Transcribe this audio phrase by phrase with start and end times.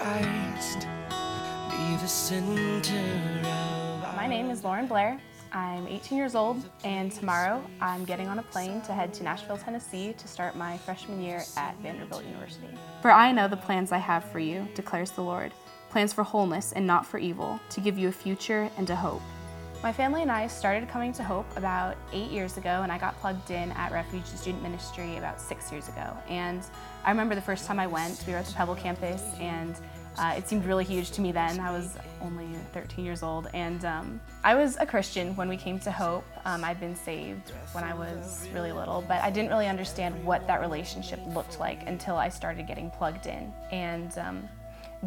[0.00, 0.88] Christ
[1.68, 2.96] be the center
[3.46, 5.20] of My name is Lauren Blair.
[5.52, 9.58] I'm 18 years old, and tomorrow I'm getting on a plane to head to Nashville,
[9.58, 12.68] Tennessee to start my freshman year at Vanderbilt University.
[13.02, 15.52] For I know the plans I have for you, declares the Lord
[15.90, 19.20] plans for wholeness and not for evil, to give you a future and a hope.
[19.82, 23.18] My family and I started coming to Hope about eight years ago, and I got
[23.18, 26.14] plugged in at Refuge Student Ministry about six years ago.
[26.28, 26.62] And
[27.02, 29.74] I remember the first time I went, we were at the Pebble campus, and
[30.18, 31.60] uh, it seemed really huge to me then.
[31.60, 35.78] I was only 13 years old, and um, I was a Christian when we came
[35.80, 36.24] to Hope.
[36.44, 40.46] Um, I'd been saved when I was really little, but I didn't really understand what
[40.46, 44.48] that relationship looked like until I started getting plugged in and um,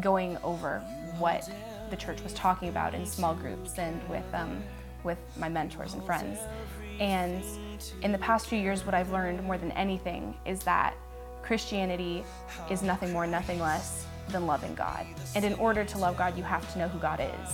[0.00, 0.80] going over
[1.18, 1.48] what
[1.90, 4.62] the church was talking about in small groups and with um,
[5.04, 6.38] with my mentors and friends.
[6.98, 7.44] And
[8.02, 10.94] in the past few years, what I've learned more than anything is that
[11.42, 12.24] Christianity
[12.70, 15.06] is nothing more, nothing less than loving God.
[15.34, 17.50] And in order to love God, you have to know who God is.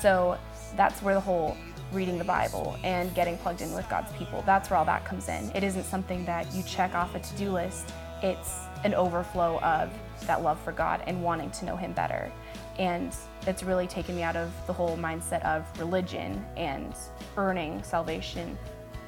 [0.00, 0.38] So
[0.76, 1.56] that's where the whole
[1.92, 5.28] reading the Bible and getting plugged in with God's people, that's where all that comes
[5.28, 5.50] in.
[5.54, 7.92] It isn't something that you check off a to-do list.
[8.22, 9.90] It's an overflow of
[10.26, 12.30] that love for God and wanting to know him better.
[12.78, 13.14] And
[13.46, 16.94] it's really taken me out of the whole mindset of religion and
[17.36, 18.58] earning salvation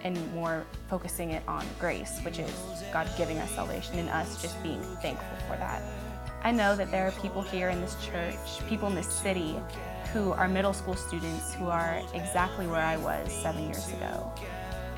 [0.03, 2.50] and more focusing it on grace, which is
[2.92, 5.83] God giving us salvation and us just being thankful for that.
[6.42, 8.34] I know that there are people here in this church,
[8.66, 9.60] people in this city,
[10.14, 14.32] who are middle school students who are exactly where I was seven years ago,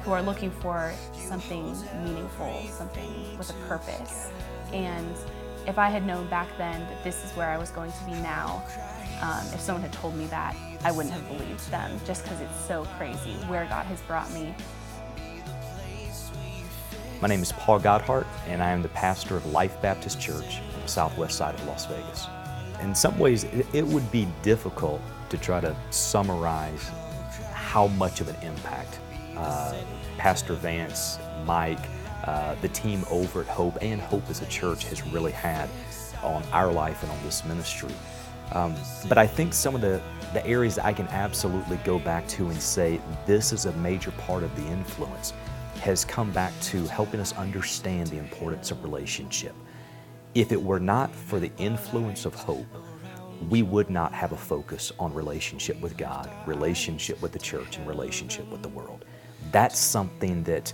[0.05, 4.31] who are looking for something meaningful, something with a purpose.
[4.73, 5.17] And
[5.67, 8.12] if I had known back then that this is where I was going to be
[8.12, 8.62] now,
[9.21, 12.67] um, if someone had told me that, I wouldn't have believed them just because it's
[12.67, 14.55] so crazy where God has brought me.
[17.21, 21.37] My name is Paul Godhart, and I am the pastor of Life Baptist Church southwest
[21.37, 22.26] side of Las Vegas.
[22.81, 26.91] In some ways, it, would be difficult to try to summarize
[27.53, 28.98] how much of an impact
[29.37, 29.75] uh,
[30.19, 31.78] Pastor Vance, Mike,
[32.25, 35.69] uh, the team over at Hope, and Hope as a church has really had
[36.22, 37.92] on our life and on this ministry.
[38.53, 38.75] Um,
[39.09, 40.00] but I think some of the,
[40.32, 44.42] the areas I can absolutely go back to and say this is a major part
[44.42, 45.32] of the influence
[45.81, 49.54] has come back to helping us understand the importance of relationship.
[50.34, 52.66] If it were not for the influence of hope,
[53.50, 57.87] we would not have a focus on relationship with God, relationship with the church, and
[57.87, 59.04] relationship with the world.
[59.50, 60.72] That's something that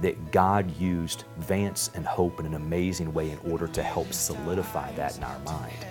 [0.00, 4.92] that God used Vance and Hope in an amazing way in order to help solidify
[4.92, 5.86] that in our mind.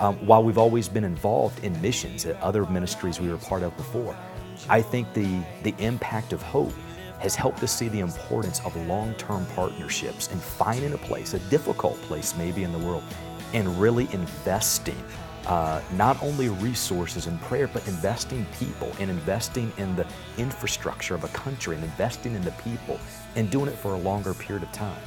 [0.00, 3.76] Um, while we've always been involved in missions at other ministries we were part of
[3.76, 4.16] before,
[4.68, 6.72] I think the, the impact of hope
[7.22, 11.96] has helped us see the importance of long-term partnerships and finding a place, a difficult
[12.02, 13.04] place maybe in the world,
[13.54, 15.00] and really investing
[15.46, 20.06] uh, not only resources and prayer, but investing people and investing in the
[20.36, 22.98] infrastructure of a country and investing in the people
[23.36, 25.02] and doing it for a longer period of time.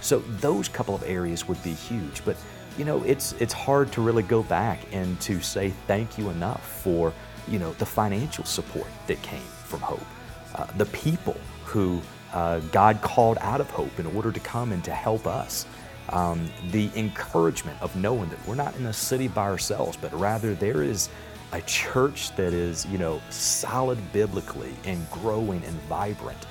[0.00, 2.24] So those couple of areas would be huge.
[2.24, 2.36] But
[2.78, 6.66] you know, it's it's hard to really go back and to say thank you enough
[6.82, 7.12] for
[7.46, 10.06] you know the financial support that came from Hope,
[10.54, 11.36] uh, the people
[11.68, 12.00] who
[12.32, 15.66] uh, God called out of Hope in order to come and to help us.
[16.10, 20.54] Um, the encouragement of knowing that we're not in a city by ourselves, but rather
[20.54, 21.10] there is
[21.52, 26.46] a church that is, you know, solid biblically and growing and vibrant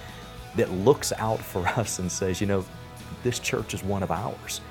[0.56, 2.63] that looks out for us and says, you know,
[3.23, 4.61] this church is one of ours.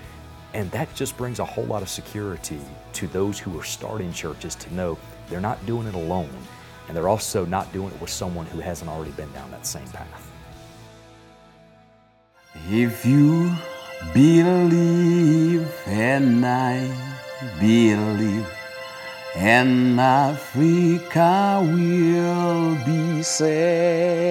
[0.54, 2.60] And that just brings a whole lot of security
[2.94, 4.96] to those who are starting churches to know
[5.28, 6.30] they're not doing it alone.
[6.88, 9.88] And they're also not doing it with someone who hasn't already been down that same
[9.88, 10.25] path.
[12.64, 13.54] If you
[14.12, 16.90] believe and I
[17.60, 18.44] believe,
[19.36, 24.24] and Africa will be saved.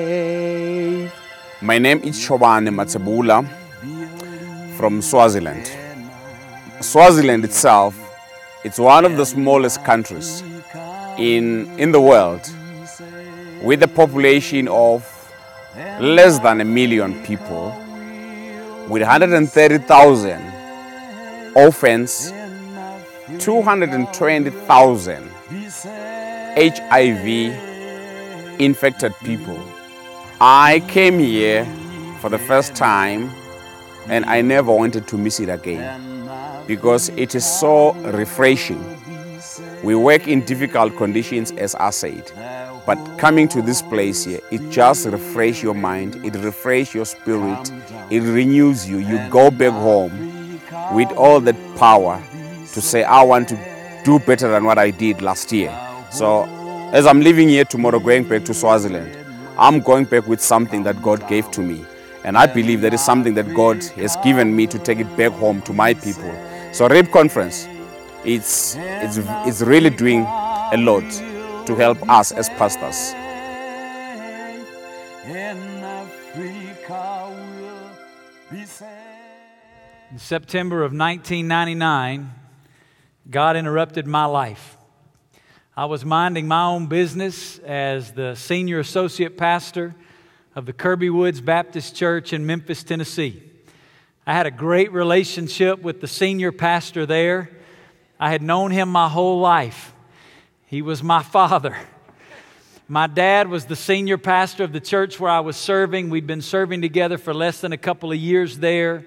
[1.61, 3.47] My name is Shobane Matsebula
[4.75, 5.71] from Swaziland.
[6.81, 7.95] Swaziland itself,
[8.66, 10.43] it's one of the smallest countries
[11.17, 12.41] in, in the world
[13.63, 15.05] with a population of
[16.01, 17.73] less than a million people
[18.87, 20.41] with 130,000
[21.55, 22.32] orphans,
[23.40, 25.29] 220,000
[26.58, 27.28] HIV
[28.59, 29.59] infected people.
[30.40, 31.66] I came here
[32.22, 33.32] for the first time
[34.08, 36.29] and I never wanted to miss it again
[36.67, 38.84] because it is so refreshing.
[39.84, 42.31] We work in difficult conditions as I said,
[42.85, 47.72] but coming to this place here, it just refreshes your mind, it refreshes your spirit,
[48.11, 48.97] it renews you.
[48.97, 50.59] You go back home
[50.93, 52.22] with all that power
[52.73, 55.76] to say, I want to do better than what I did last year.
[56.11, 56.43] So,
[56.93, 59.17] as I'm leaving here tomorrow, going back to Swaziland,
[59.58, 61.84] I'm going back with something that God gave to me.
[62.23, 65.31] And I believe that is something that God has given me to take it back
[65.31, 66.34] home to my people.
[66.72, 67.67] So, RAPE Conference,
[68.23, 69.17] it's, it's,
[69.47, 71.03] it's really doing a lot
[71.66, 73.14] to help us as pastors.
[80.12, 82.32] In September of 1999,
[83.29, 84.78] God interrupted my life.
[85.76, 89.96] I was minding my own business as the senior associate pastor
[90.56, 93.41] of the Kirby Woods Baptist Church in Memphis, Tennessee.
[94.28, 97.50] I had a great relationship with the senior pastor there.
[98.20, 99.94] I had known him my whole life.
[100.67, 101.78] He was my father.
[102.88, 106.09] My dad was the senior pastor of the church where I was serving.
[106.09, 109.06] We'd been serving together for less than a couple of years there.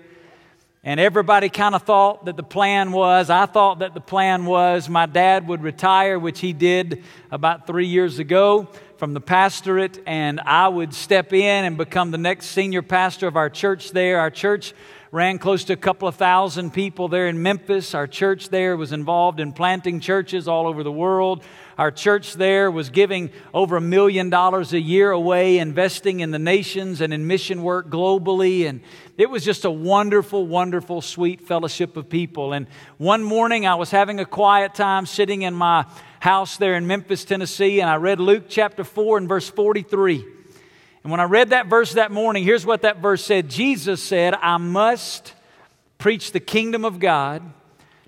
[0.85, 4.89] And everybody kind of thought that the plan was, I thought that the plan was
[4.89, 7.03] my dad would retire, which he did
[7.33, 12.19] about three years ago from the pastorate, and I would step in and become the
[12.19, 14.21] next senior pastor of our church there.
[14.21, 14.75] Our church
[15.11, 17.95] ran close to a couple of thousand people there in Memphis.
[17.95, 21.43] Our church there was involved in planting churches all over the world.
[21.79, 26.39] Our church there was giving over a million dollars a year away, investing in the
[26.39, 28.69] nations and in mission work globally.
[28.69, 28.83] And
[29.17, 32.53] it was just a wonderful, wonderful, sweet fellowship of people.
[32.53, 32.67] And
[32.99, 35.87] one morning I was having a quiet time sitting in my
[36.21, 40.38] house there in Memphis, Tennessee, and I read Luke chapter 4 and verse 43.
[41.09, 44.35] And when I read that verse that morning, here's what that verse said Jesus said,
[44.35, 45.33] I must
[45.97, 47.43] preach the kingdom of God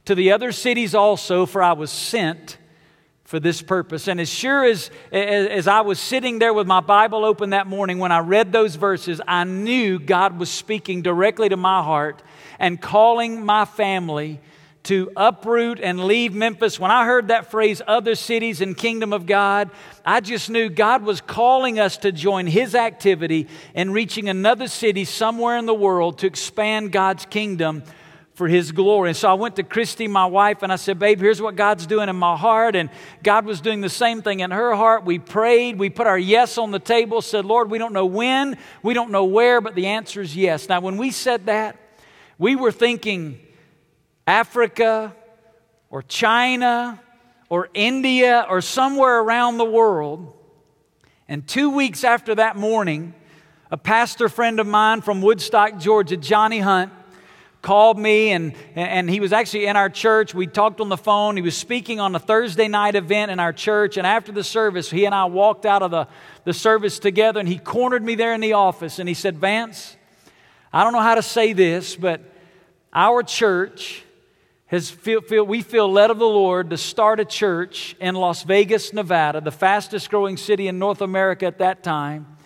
[0.05, 2.58] to the other cities also, for I was sent
[3.25, 4.06] for this purpose.
[4.06, 8.00] And as sure as, as I was sitting there with my Bible open that morning,
[8.00, 12.23] when I read those verses, I knew God was speaking directly to my heart
[12.58, 14.41] and calling my family
[14.84, 16.80] to uproot and leave Memphis.
[16.80, 19.70] When I heard that phrase, other cities and kingdom of God,
[20.04, 25.04] I just knew God was calling us to join His activity in reaching another city
[25.04, 27.82] somewhere in the world to expand God's kingdom
[28.32, 29.10] for His glory.
[29.10, 31.86] And so I went to Christy, my wife, and I said, Babe, here's what God's
[31.86, 32.74] doing in my heart.
[32.74, 32.88] And
[33.22, 35.04] God was doing the same thing in her heart.
[35.04, 38.56] We prayed, we put our yes on the table, said, Lord, we don't know when,
[38.82, 40.70] we don't know where, but the answer is yes.
[40.70, 41.76] Now, when we said that,
[42.38, 43.38] we were thinking
[44.26, 45.14] Africa
[45.90, 47.00] or China
[47.49, 50.37] or India or somewhere around the world.
[51.28, 53.14] And two weeks after that morning,
[53.70, 56.93] a pastor friend of mine from Woodstock, Georgia, Johnny Hunt,
[57.62, 60.34] called me and, and he was actually in our church.
[60.34, 61.37] We talked on the phone.
[61.37, 63.96] He was speaking on a Thursday night event in our church.
[63.96, 66.08] And after the service, he and I walked out of the,
[66.44, 69.96] the service together and he cornered me there in the office and he said, Vance,
[70.73, 72.23] I don't know how to say this, but
[72.93, 74.05] our church
[74.78, 78.93] feel, feel, we feel led of the Lord to start a church in Las Vegas,
[78.93, 82.37] Nevada, the fastest growing city in North America at that time.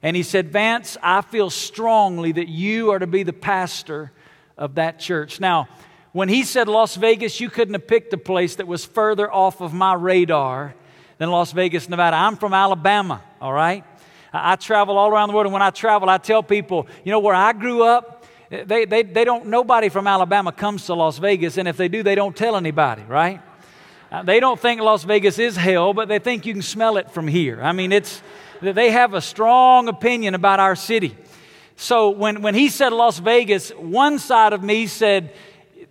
[0.00, 4.12] And he said, Vance, I feel strongly that you are to be the pastor
[4.56, 5.40] of that church.
[5.40, 5.68] Now,
[6.12, 9.60] when he said Las Vegas, you couldn't have picked a place that was further off
[9.60, 10.74] of my radar
[11.18, 12.16] than Las Vegas, Nevada.
[12.16, 13.84] I'm from Alabama, all right?
[14.32, 17.18] I travel all around the world, and when I travel, I tell people, you know,
[17.18, 18.11] where I grew up,
[18.52, 22.02] they, they, they don't, nobody from Alabama comes to Las Vegas, and if they do,
[22.02, 23.40] they don't tell anybody, right?
[24.10, 27.10] Uh, they don't think Las Vegas is hell, but they think you can smell it
[27.10, 27.62] from here.
[27.62, 28.22] I mean, it's,
[28.60, 31.16] they have a strong opinion about our city.
[31.76, 35.32] So when, when he said Las Vegas, one side of me said,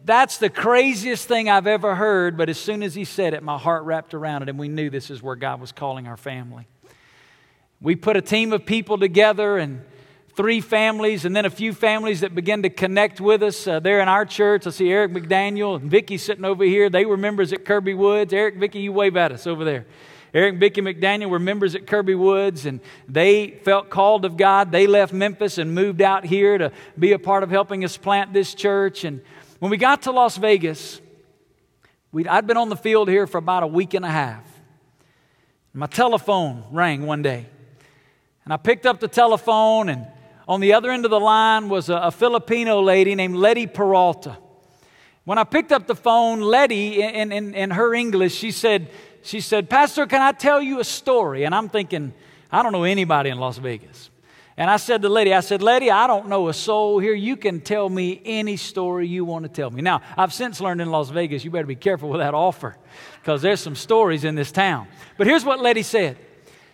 [0.05, 2.37] that's the craziest thing I've ever heard.
[2.37, 4.91] But as soon as he said it, my heart wrapped around it, and we knew
[4.91, 6.67] this is where God was calling our family.
[7.81, 9.81] We put a team of people together and
[10.35, 13.99] three families, and then a few families that began to connect with us uh, there
[13.99, 14.65] in our church.
[14.65, 16.89] I see Eric McDaniel and Vicky sitting over here.
[16.89, 18.33] They were members at Kirby Woods.
[18.33, 19.85] Eric, Vicky, you wave at us over there.
[20.33, 24.71] Eric and Vicki McDaniel were members at Kirby Woods, and they felt called of God.
[24.71, 28.31] They left Memphis and moved out here to be a part of helping us plant
[28.31, 29.03] this church.
[29.03, 29.21] And
[29.59, 31.01] when we got to Las Vegas,
[32.29, 34.45] I'd been on the field here for about a week and a half.
[35.73, 37.45] My telephone rang one day,
[38.45, 40.07] and I picked up the telephone, and
[40.51, 44.37] on the other end of the line was a, a Filipino lady named Letty Peralta.
[45.23, 48.89] When I picked up the phone, Letty, in, in, in her English, she said,
[49.23, 51.45] she said, Pastor, can I tell you a story?
[51.45, 52.13] And I'm thinking,
[52.51, 54.09] I don't know anybody in Las Vegas.
[54.57, 57.13] And I said to Letty, I said, Letty, I don't know a soul here.
[57.13, 59.81] You can tell me any story you want to tell me.
[59.81, 62.75] Now, I've since learned in Las Vegas, you better be careful with that offer
[63.21, 64.89] because there's some stories in this town.
[65.17, 66.17] But here's what Letty said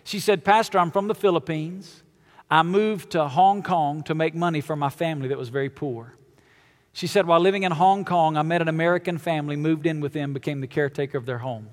[0.02, 2.02] She said, Pastor, I'm from the Philippines.
[2.50, 6.14] I moved to Hong Kong to make money for my family that was very poor.
[6.92, 10.12] She said, while living in Hong Kong, I met an American family, moved in with
[10.14, 11.68] them, became the caretaker of their home.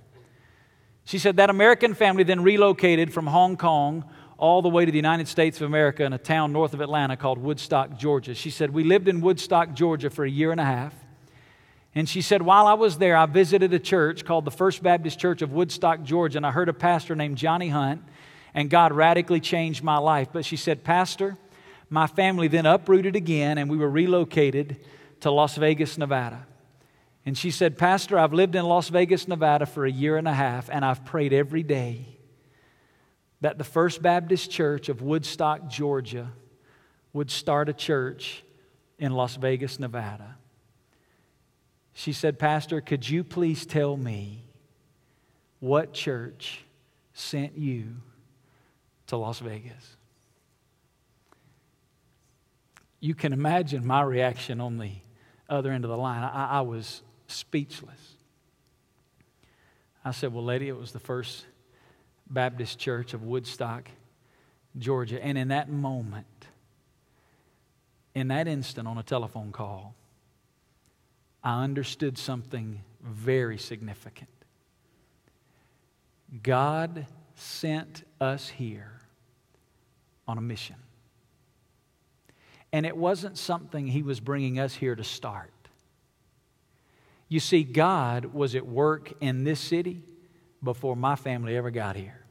[1.06, 4.06] She said that American family then relocated from Hong Kong
[4.38, 7.16] all the way to the United States of America in a town north of Atlanta
[7.16, 8.36] called Woodstock, Georgia.
[8.36, 10.94] She said, We lived in Woodstock, Georgia for a year and a half.
[11.94, 15.18] And she said, While I was there, I visited a church called the First Baptist
[15.18, 18.02] Church of Woodstock, Georgia, and I heard a pastor named Johnny Hunt,
[18.56, 20.30] and God radically changed my life.
[20.32, 21.38] But she said, Pastor,
[21.90, 24.78] my family then uprooted again, and we were relocated
[25.20, 26.48] to Las Vegas, Nevada.
[27.26, 30.34] And she said, Pastor, I've lived in Las Vegas, Nevada for a year and a
[30.34, 32.06] half, and I've prayed every day
[33.42, 36.32] that the First Baptist Church of Woodstock, Georgia,
[37.12, 38.44] would start a church
[38.98, 40.38] in Las Vegas, Nevada.
[41.94, 44.46] She said, Pastor, could you please tell me
[45.60, 46.64] what church
[47.14, 47.96] sent you
[49.08, 49.98] to Las Vegas?
[53.00, 54.92] You can imagine my reaction on the
[55.48, 56.24] other end of the line.
[56.24, 58.16] I, I was speechless.
[60.04, 61.46] I said, Well, lady, it was the first
[62.30, 63.90] Baptist Church of Woodstock,
[64.78, 65.24] Georgia.
[65.24, 66.26] And in that moment,
[68.14, 69.96] in that instant on a telephone call,
[71.44, 74.30] I understood something very significant.
[76.42, 78.95] God sent us here
[80.28, 80.76] on a mission.
[82.72, 85.52] And it wasn't something He was bringing us here to start.
[87.28, 90.04] You see, God was at work in this city
[90.64, 92.22] before my family ever got here.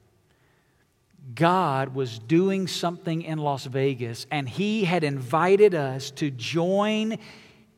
[1.34, 7.18] God was doing something in Las Vegas, and He had invited us to join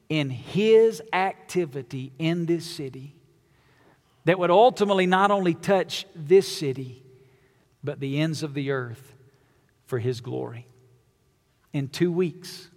[0.08, 3.14] in His activity in this city
[4.24, 7.04] that would ultimately not only touch this city,
[7.84, 9.15] but the ends of the earth
[9.86, 10.66] for His glory
[11.76, 12.70] in two weeks,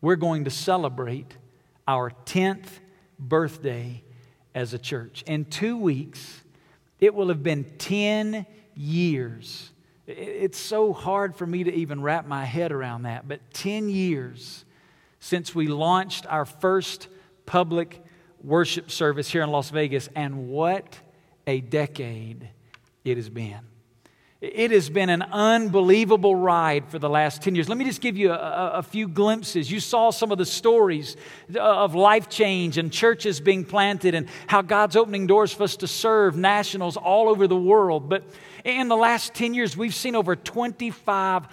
[0.00, 1.36] we're going to celebrate
[1.86, 2.66] our 10th
[3.20, 4.02] birthday
[4.52, 5.22] as a church.
[5.28, 6.42] In two weeks,
[6.98, 9.70] it will have been 10 years.
[10.08, 14.64] It's so hard for me to even wrap my head around that, but 10 years
[15.20, 17.06] since we launched our first
[17.46, 18.02] public
[18.42, 20.98] worship service here in Las Vegas, and what
[21.46, 22.48] a decade
[23.04, 23.69] it has been.
[24.40, 27.68] It has been an unbelievable ride for the last 10 years.
[27.68, 29.70] Let me just give you a, a, few glimpses.
[29.70, 31.18] You saw some of the stories
[31.54, 35.86] of life change and churches being planted and how God's opening doors for us to
[35.86, 38.08] serve nationals all over the world.
[38.08, 38.24] But
[38.64, 41.50] in the last 10 years, we've seen over 2,500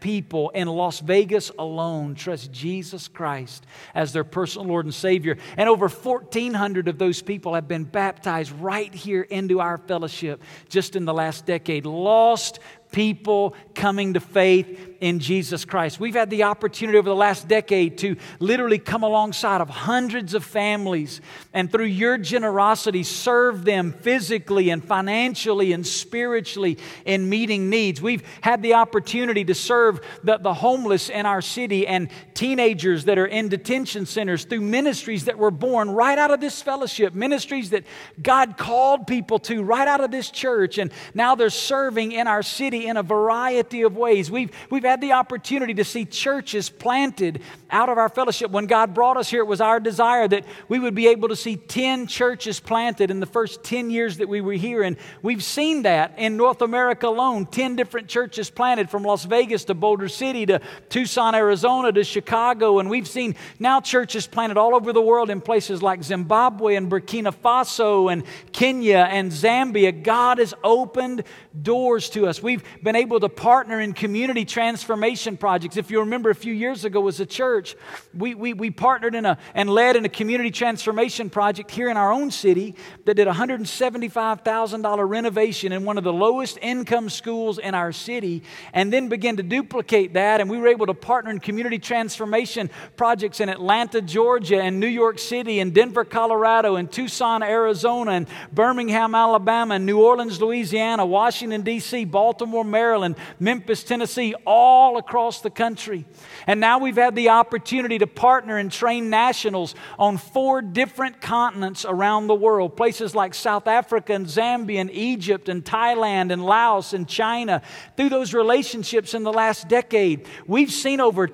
[0.00, 5.38] people in Las Vegas alone trust Jesus Christ as their personal Lord and Savior.
[5.56, 10.96] And over 1,400 of those people have been baptized right here into our fellowship just
[10.96, 11.86] in the last decade.
[11.86, 12.60] Lost
[12.92, 15.98] people coming to faith in Jesus Christ.
[15.98, 20.44] We've had the opportunity over the last decade to literally come alongside of hundreds of
[20.44, 21.20] families
[21.52, 28.00] and through your generosity serve them physically and financially and spiritually in meeting needs.
[28.00, 33.18] We've had the opportunity to serve the, the homeless in our city and teenagers that
[33.18, 37.70] are in detention centers through ministries that were born right out of this fellowship, ministries
[37.70, 37.82] that
[38.22, 40.78] God called people to right out of this church.
[40.78, 44.30] And now they're serving in our city in a variety of ways.
[44.30, 48.50] We've, we've had the opportunity to see churches planted out of our fellowship.
[48.50, 51.36] When God brought us here, it was our desire that we would be able to
[51.36, 54.82] see 10 churches planted in the first 10 years that we were here.
[54.82, 59.64] And we've seen that in North America alone 10 different churches planted from Las Vegas
[59.64, 62.78] to Boulder City to Tucson, Arizona to Chicago.
[62.78, 66.90] And we've seen now churches planted all over the world in places like Zimbabwe and
[66.90, 70.02] Burkina Faso and Kenya and Zambia.
[70.02, 71.24] God has opened
[71.60, 72.42] doors to us.
[72.42, 75.76] We've been able to partner in community transformation projects.
[75.76, 77.76] If you remember a few years ago as a church,
[78.14, 81.96] we, we, we partnered in a, and led in a community transformation project here in
[81.96, 82.74] our own city
[83.04, 88.42] that did a $175,000 renovation in one of the lowest income schools in our city
[88.72, 90.40] and then began to duplicate that.
[90.40, 94.86] And we were able to partner in community transformation projects in Atlanta, Georgia, and New
[94.86, 101.04] York City, and Denver, Colorado, and Tucson, Arizona, and Birmingham, Alabama, and New Orleans, Louisiana,
[101.04, 104.61] Washington, D.C., Baltimore, Maryland, Memphis, Tennessee, all
[104.96, 106.04] across the country.
[106.46, 111.84] And now we've had the opportunity to partner and train nationals on four different continents
[111.84, 116.92] around the world places like South Africa and Zambia and Egypt and Thailand and Laos
[116.92, 117.62] and China.
[117.96, 121.26] Through those relationships in the last decade, we've seen over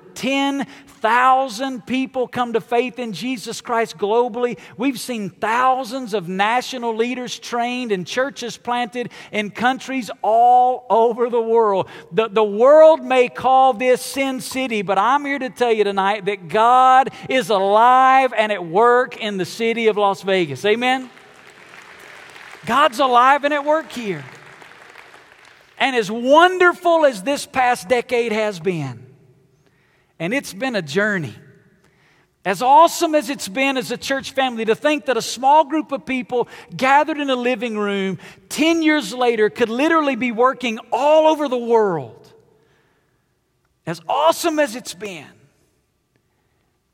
[1.01, 4.59] 10,000 people come to faith in Jesus Christ globally.
[4.77, 11.41] We've seen thousands of national leaders trained and churches planted in countries all over the
[11.41, 11.87] world.
[12.11, 16.25] The, the world may call this Sin City, but I'm here to tell you tonight
[16.25, 20.65] that God is alive and at work in the city of Las Vegas.
[20.65, 21.09] Amen?
[22.65, 24.25] God's alive and at work here.
[25.77, 29.08] And as wonderful as this past decade has been,
[30.19, 31.35] and it's been a journey.
[32.45, 35.91] As awesome as it's been as a church family to think that a small group
[35.91, 38.17] of people gathered in a living room
[38.49, 42.33] 10 years later could literally be working all over the world.
[43.85, 45.27] As awesome as it's been,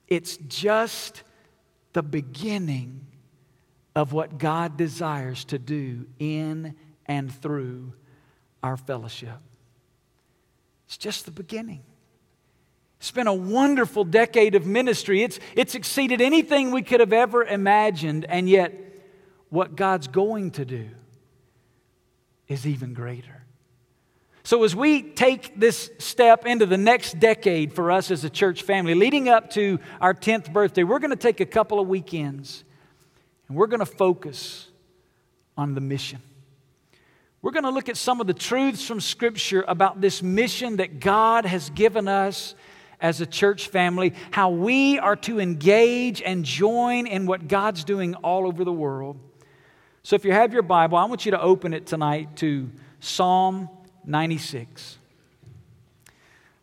[0.08, 1.24] it's just
[1.94, 3.06] the beginning
[3.96, 7.94] of what God desires to do in and through
[8.64, 9.40] our fellowship.
[10.88, 11.84] It's just the beginning.
[12.98, 15.22] It's been a wonderful decade of ministry.
[15.24, 18.74] It's, it's exceeded anything we could have ever imagined, and yet,
[19.50, 20.90] what God's going to do
[22.48, 23.44] is even greater.
[24.44, 28.62] So, as we take this step into the next decade for us as a church
[28.62, 32.64] family, leading up to our 10th birthday, we're going to take a couple of weekends
[33.48, 34.68] and we're going to focus
[35.58, 36.22] on the mission.
[37.42, 41.00] We're going to look at some of the truths from Scripture about this mission that
[41.00, 42.56] God has given us
[43.06, 48.16] as a church family, how we are to engage and join in what God's doing
[48.16, 49.20] all over the world.
[50.02, 52.68] So, if you have your Bible, I want you to open it tonight to
[53.00, 53.70] Psalm
[54.06, 54.98] 96.
[56.08, 56.12] A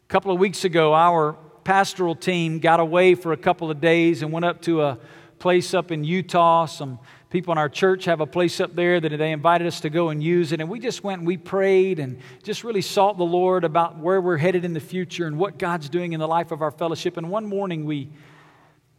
[0.08, 4.32] couple of weeks ago, our pastoral team got away for a couple of days and
[4.32, 4.98] went up to a
[5.38, 6.66] place up in Utah.
[6.66, 6.98] Some
[7.32, 10.10] people in our church have a place up there that they invited us to go
[10.10, 10.60] and use it.
[10.60, 14.20] And we just went and we prayed and just really sought the Lord about where
[14.20, 17.16] we're headed in the future and what God's doing in the life of our fellowship.
[17.16, 18.10] And one morning we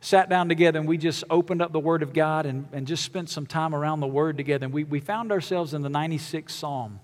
[0.02, 3.06] sat down together and we just opened up the Word of God and, and just
[3.06, 4.66] spent some time around the Word together.
[4.66, 7.00] And we, we found ourselves in the 96th Psalm.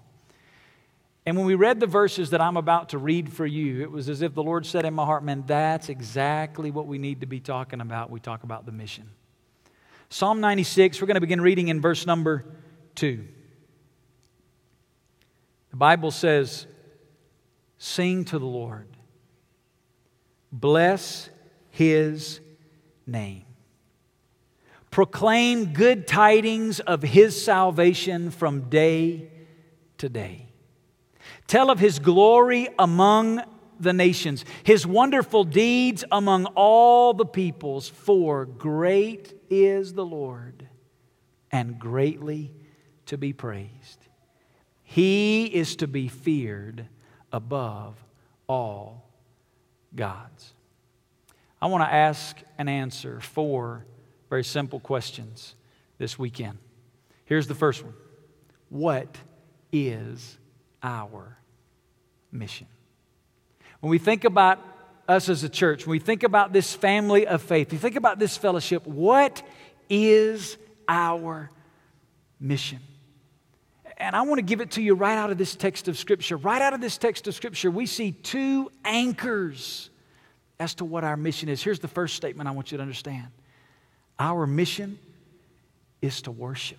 [1.28, 4.10] And when we read the verses that I'm about to read for you, it was
[4.10, 7.28] as if the Lord said in my heart, man, that's exactly what we need to
[7.28, 8.10] be talking about.
[8.10, 9.12] We talk about the mission.
[10.12, 12.44] Psalm 96, we're going to begin reading in verse number
[12.96, 13.24] 2.
[15.70, 16.66] The Bible says,
[17.78, 18.88] Sing to the Lord,
[20.52, 21.30] bless
[21.70, 22.40] his
[23.06, 23.46] name.
[24.90, 29.30] Proclaim good tidings of his salvation from day
[30.00, 30.48] to day.
[31.46, 33.44] Tell of his glory among
[33.80, 40.68] the nations, his wonderful deeds among all the peoples, for great is the Lord
[41.52, 42.52] and greatly
[43.08, 44.00] to be praised.
[44.84, 46.88] He is to be feared
[47.32, 47.96] above
[48.48, 49.10] all
[49.96, 50.54] gods.
[51.62, 53.86] I want to ask and answer four
[54.30, 55.56] very simple questions
[55.98, 56.58] this weekend.
[57.26, 57.94] Here's the first one
[58.70, 59.18] What
[59.72, 60.38] is
[60.82, 61.38] our
[62.32, 62.68] mission?
[63.80, 64.60] When we think about
[65.10, 68.20] us as a church, when we think about this family of faith, we think about
[68.20, 69.42] this fellowship, what
[69.90, 71.50] is our
[72.40, 72.80] mission?
[73.98, 76.38] And I want to give it to you right out of this text of Scripture.
[76.38, 79.90] Right out of this text of Scripture, we see two anchors
[80.60, 81.62] as to what our mission is.
[81.62, 83.28] Here's the first statement I want you to understand
[84.20, 85.00] Our mission
[86.02, 86.78] is to worship.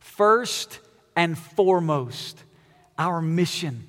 [0.00, 0.80] First
[1.14, 2.42] and foremost,
[2.98, 3.86] our mission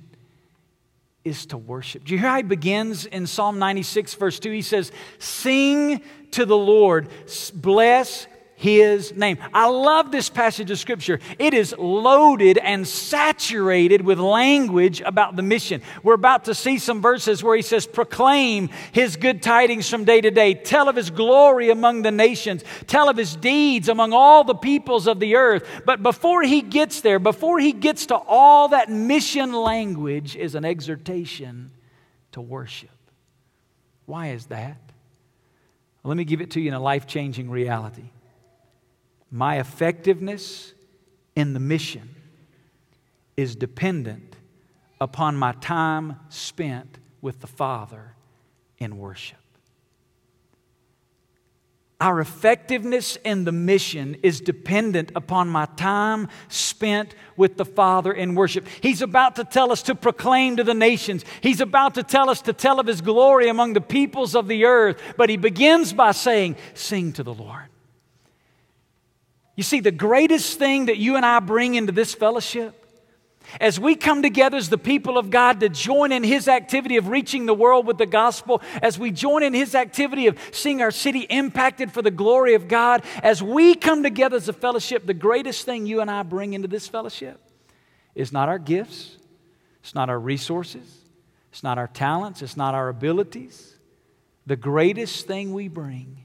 [1.29, 2.03] is to worship.
[2.03, 4.51] Do you hear how he begins in Psalm 96, verse 2?
[4.51, 7.07] He says, Sing to the Lord,
[7.53, 8.27] bless
[8.59, 9.37] his name.
[9.53, 11.21] I love this passage of scripture.
[11.39, 15.81] It is loaded and saturated with language about the mission.
[16.03, 20.19] We're about to see some verses where he says, Proclaim his good tidings from day
[20.19, 20.55] to day.
[20.55, 22.65] Tell of his glory among the nations.
[22.85, 25.65] Tell of his deeds among all the peoples of the earth.
[25.85, 30.65] But before he gets there, before he gets to all that mission language, is an
[30.65, 31.71] exhortation
[32.33, 32.89] to worship.
[34.05, 34.81] Why is that?
[36.03, 38.09] Let me give it to you in a life changing reality
[39.31, 40.73] my effectiveness
[41.35, 42.15] in the mission
[43.37, 44.35] is dependent
[44.99, 48.15] upon my time spent with the Father
[48.79, 49.37] in worship.
[52.01, 58.35] Our effectiveness in the mission is dependent upon my time spent with the Father in
[58.35, 58.65] worship.
[58.79, 61.25] He's about to tell us to proclaim to the nations.
[61.41, 64.63] He's about to tell us to tell of His glory among the peoples of the
[64.63, 65.01] earth.
[65.17, 67.68] But He begins by saying, Sing to the Lord.
[69.59, 72.85] You see, the greatest thing that you and I bring into this fellowship,
[73.59, 77.09] as we come together as the people of God to join in His activity of
[77.09, 80.91] reaching the world with the gospel, as we join in His activity of seeing our
[80.91, 85.13] city impacted for the glory of God, as we come together as a fellowship, the
[85.13, 87.37] greatest thing you and I bring into this fellowship
[88.15, 89.17] is not our gifts,
[89.81, 91.01] it's not our resources,
[91.51, 93.75] it's not our talents, it's not our abilities.
[94.45, 96.23] The greatest thing we bring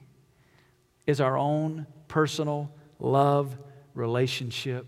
[1.04, 3.56] is our own personal love
[3.94, 4.86] relationship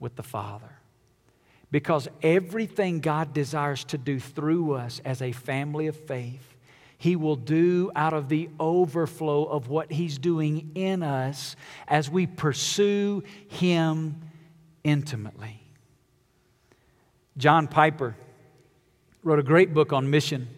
[0.00, 0.70] with the Father.
[1.70, 6.54] Because everything God desires to do through us as a family of faith,
[6.98, 11.56] He will do out of the overflow of what He's doing in us
[11.88, 14.20] as we pursue Him
[14.84, 15.60] intimately.
[17.38, 18.16] John Piper
[19.22, 20.48] wrote a great book on mission.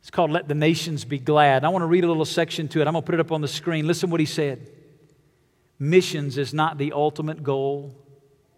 [0.00, 1.64] It's called Let the Nations Be Glad.
[1.64, 2.86] I want to read a little section to it.
[2.86, 3.86] I'm going to put it up on the screen.
[3.86, 4.66] Listen what he said.
[5.80, 7.96] Missions is not the ultimate goal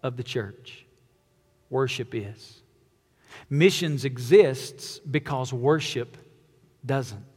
[0.03, 0.85] of the church.
[1.69, 2.61] Worship is.
[3.49, 6.17] Missions exists because worship
[6.85, 7.32] doesn't.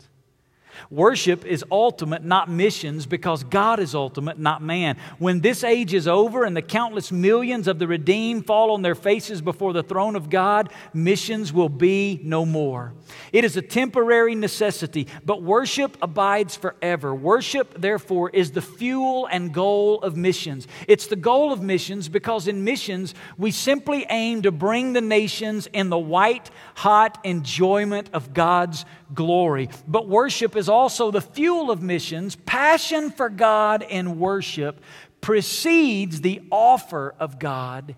[0.90, 4.96] Worship is ultimate, not missions, because God is ultimate, not man.
[5.18, 8.94] When this age is over and the countless millions of the redeemed fall on their
[8.94, 12.92] faces before the throne of God, missions will be no more.
[13.32, 17.14] It is a temporary necessity, but worship abides forever.
[17.14, 20.66] Worship, therefore, is the fuel and goal of missions.
[20.88, 25.66] It's the goal of missions because in missions, we simply aim to bring the nations
[25.72, 29.68] in the white hot enjoyment of God's glory.
[29.86, 32.36] But worship is also the fuel of missions.
[32.36, 34.80] Passion for God in worship
[35.20, 37.94] precedes the offer of God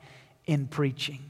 [0.47, 1.21] in preaching.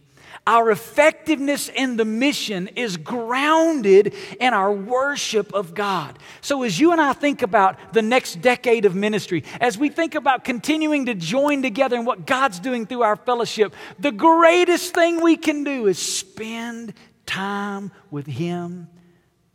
[0.46, 6.18] Our effectiveness in the mission is grounded in our worship of God.
[6.40, 10.14] So, as you and I think about the next decade of ministry, as we think
[10.14, 15.22] about continuing to join together in what God's doing through our fellowship, the greatest thing
[15.22, 16.94] we can do is spend
[17.26, 18.88] time with Him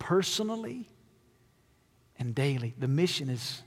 [0.04, 0.90] personally
[2.20, 2.74] and daily.
[2.78, 3.62] The mission is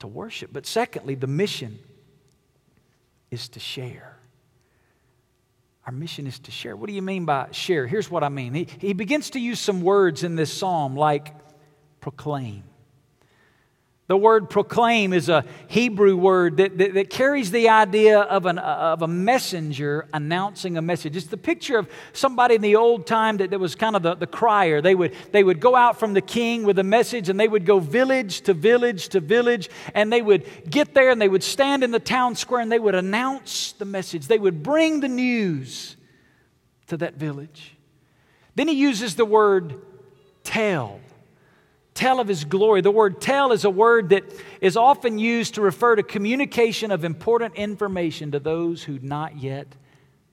[0.00, 0.50] to worship.
[0.52, 1.78] But secondly, the mission
[3.30, 4.18] is to share.
[5.86, 6.76] Our mission is to share.
[6.76, 7.86] What do you mean by share?
[7.86, 8.52] Here's what I mean.
[8.52, 11.34] He, he begins to use some words in this psalm like
[12.02, 12.64] proclaim.
[14.12, 18.58] The word proclaim is a Hebrew word that, that, that, carries the idea of, an,
[18.58, 21.16] of a messenger announcing a message.
[21.16, 24.14] It's the picture of somebody in the old time that, that was kind of the,
[24.14, 24.82] the crier.
[24.82, 27.64] They would, they would go out from the king with a message and they would
[27.64, 31.82] go village to village to village and they would get there and they would stand
[31.82, 34.26] in the town square and they would announce the message.
[34.26, 35.96] They would bring the news
[36.88, 37.78] to that village.
[38.56, 39.80] Then he uses the word
[40.44, 41.00] tell
[41.94, 42.80] tell of his glory.
[42.80, 44.24] The word tell is a word that
[44.60, 49.66] is often used to refer to communication of important information to those who not yet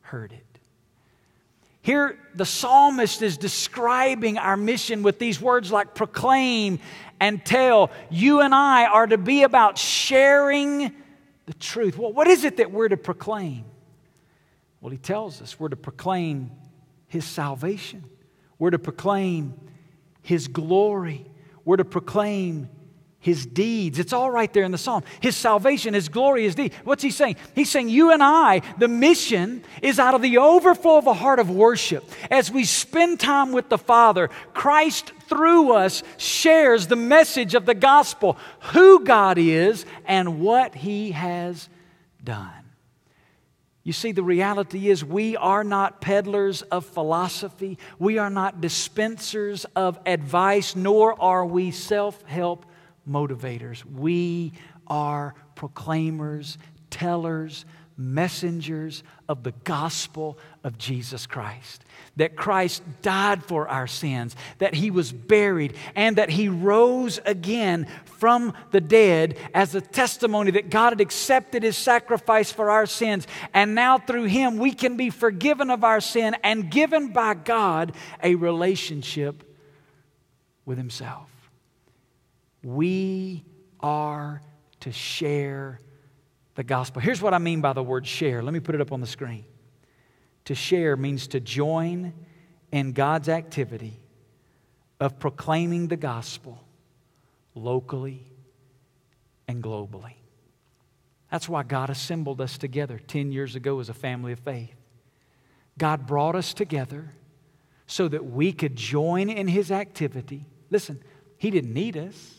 [0.02, 0.45] heard it.
[1.82, 6.80] Here, the psalmist is describing our mission with these words like proclaim
[7.19, 7.91] and tell.
[8.10, 10.93] You and I are to be about sharing
[11.45, 11.98] the truth.
[11.98, 13.65] Well, what is it that we're to proclaim?
[14.82, 16.52] Well, he tells us we're to proclaim
[17.08, 18.04] his salvation,
[18.60, 19.54] we're to proclaim
[20.22, 21.26] his glory.
[21.69, 22.67] We're to proclaim
[23.19, 23.99] his deeds.
[23.99, 25.03] It's all right there in the psalm.
[25.19, 26.73] His salvation, his glory, his deed.
[26.84, 27.36] What's he saying?
[27.53, 31.38] He's saying, You and I, the mission is out of the overflow of a heart
[31.38, 32.10] of worship.
[32.32, 37.75] As we spend time with the Father, Christ through us shares the message of the
[37.75, 38.36] gospel,
[38.73, 41.69] who God is and what he has
[42.23, 42.59] done.
[43.89, 47.80] You see, the reality is we are not peddlers of philosophy.
[47.97, 52.67] We are not dispensers of advice, nor are we self help
[53.10, 53.84] motivators.
[53.84, 54.54] We
[54.86, 56.60] are proclaimers,
[56.91, 57.65] tellers,
[58.00, 61.84] messengers of the gospel of Jesus Christ.
[62.16, 67.88] That Christ died for our sins, that he was buried, and that he rose again
[68.06, 73.28] from the dead as a testimony that God had accepted his sacrifice for our sins.
[73.54, 77.94] And now through him, we can be forgiven of our sin and given by God
[78.24, 79.44] a relationship
[80.66, 81.30] with himself.
[82.64, 83.44] We
[83.82, 84.42] are
[84.82, 85.80] to share
[86.60, 87.02] the gospel.
[87.02, 88.43] Here's what I mean by the word share.
[88.43, 89.45] Let me put it up on the screen.
[90.43, 92.12] To share means to join
[92.69, 93.98] in God's activity
[95.00, 96.62] of proclaiming the gospel
[97.56, 98.28] locally
[99.48, 100.15] and globally.
[101.32, 104.76] That's why God assembled us together 10 years ago as a family of faith.
[105.78, 107.13] God brought us together
[107.88, 110.45] so that we could join in His activity.
[110.69, 111.02] Listen,
[111.38, 112.36] He didn't need us,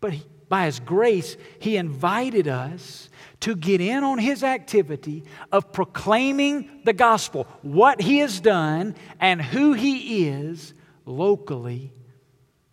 [0.00, 3.08] but he, by His grace, He invited us
[3.40, 9.40] to get in on His activity of proclaiming the gospel, what He has done, and
[9.40, 11.92] who He is locally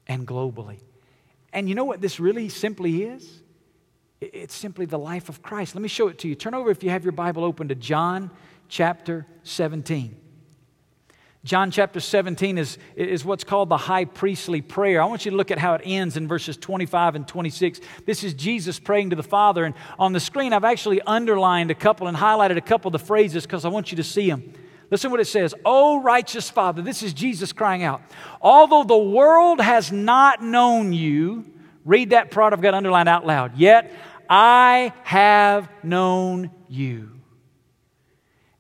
[0.08, 0.80] and globally.
[1.54, 3.42] And you know what this really simply is?
[4.22, 5.76] It's simply the life of Christ.
[5.76, 6.36] Let me show it to you.
[6.36, 8.32] Turn over, if you have your Bible open, to John
[8.68, 10.25] chapter 17.
[11.46, 15.00] John chapter 17 is, is what's called the high priestly prayer.
[15.00, 17.82] I want you to look at how it ends in verses 25 and 26.
[18.04, 19.64] This is Jesus praying to the Father.
[19.64, 23.06] And on the screen, I've actually underlined a couple and highlighted a couple of the
[23.06, 24.54] phrases because I want you to see them.
[24.90, 25.54] Listen what it says.
[25.64, 28.02] Oh, righteous Father, this is Jesus crying out.
[28.42, 31.46] Although the world has not known you,
[31.86, 33.56] read that part I've got underlined out loud.
[33.56, 33.94] Yet
[34.28, 37.15] I have known you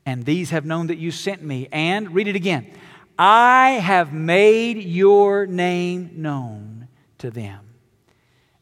[0.05, 1.67] and these have known that you sent me.
[1.71, 2.71] And, read it again,
[3.17, 6.87] I have made your name known
[7.19, 7.61] to them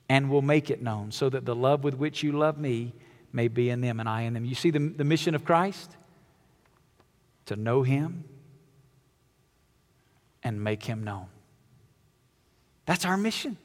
[0.08, 2.94] and will make it known so that the love with which you love me
[3.32, 4.46] may be in them and I in them.
[4.46, 5.96] You see the, the mission of Christ?
[7.48, 8.24] To know him
[10.44, 11.26] and make him known.
[12.86, 13.58] That's our mission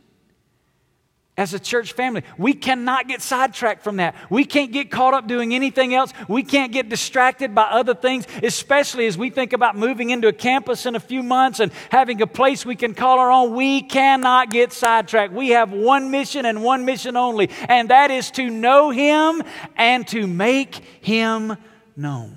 [1.38, 2.24] as a church family.
[2.37, 4.16] We cannot get sidetracked from that.
[4.29, 6.12] We can't get caught up doing anything else.
[6.27, 10.33] We can't get distracted by other things, especially as we think about moving into a
[10.33, 13.55] campus in a few months and having a place we can call our own.
[13.55, 15.33] We cannot get sidetracked.
[15.33, 19.42] We have one mission and one mission only, and that is to know Him
[19.77, 21.57] and to make Him
[21.96, 22.37] known.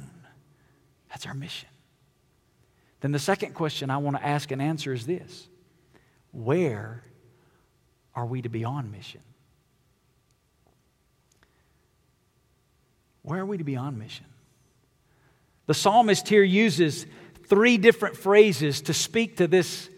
[1.09, 1.67] That's our mission.
[2.99, 5.47] Then the second question I want to ask and answer is this
[6.31, 7.03] Where
[8.15, 9.21] are we to be on mission?
[13.23, 14.25] Where are we to be on mission?
[15.67, 17.05] The psalmist here uses
[17.47, 19.89] three different phrases to speak to this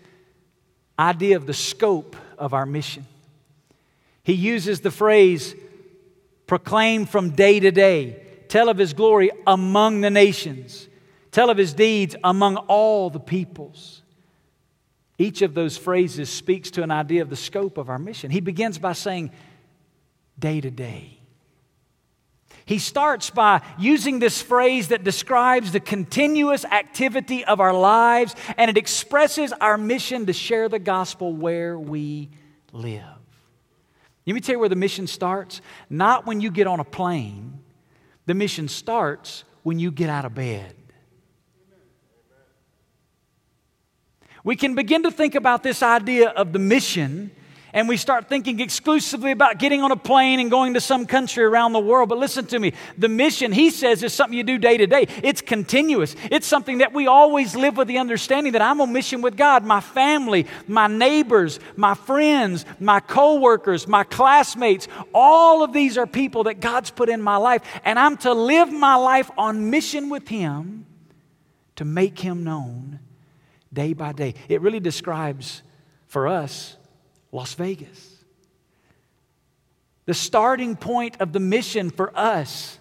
[1.00, 3.06] idea of the scope of our mission.
[4.24, 5.56] He uses the phrase
[6.46, 10.88] proclaim from day to day, tell of his glory among the nations,
[11.32, 14.03] tell of his deeds among all the peoples.
[15.18, 18.32] Each of those phrases speaks to an idea of the scope of our mission.
[18.32, 19.32] He begins by saying,
[20.40, 21.20] day to day.
[22.66, 28.70] He starts by using this phrase that describes the continuous activity of our lives and
[28.70, 32.30] it expresses our mission to share the gospel where we
[32.72, 33.04] live.
[34.26, 35.60] Let me tell you where the mission starts.
[35.90, 37.60] Not when you get on a plane,
[38.26, 40.74] the mission starts when you get out of bed.
[44.44, 47.32] We can begin to think about this idea of the mission
[47.74, 51.44] and we start thinking exclusively about getting on a plane and going to some country
[51.44, 52.08] around the world.
[52.08, 55.08] But listen to me the mission, he says, is something you do day to day.
[55.24, 59.22] It's continuous, it's something that we always live with the understanding that I'm on mission
[59.22, 59.66] with God.
[59.66, 66.06] My family, my neighbors, my friends, my co workers, my classmates, all of these are
[66.06, 67.64] people that God's put in my life.
[67.84, 70.86] And I'm to live my life on mission with Him
[71.78, 73.00] to make Him known
[73.74, 74.36] day by day.
[74.48, 75.64] It really describes
[76.08, 76.78] for us
[77.32, 78.10] Las Vegas.
[80.06, 82.78] The starting point of the mission for us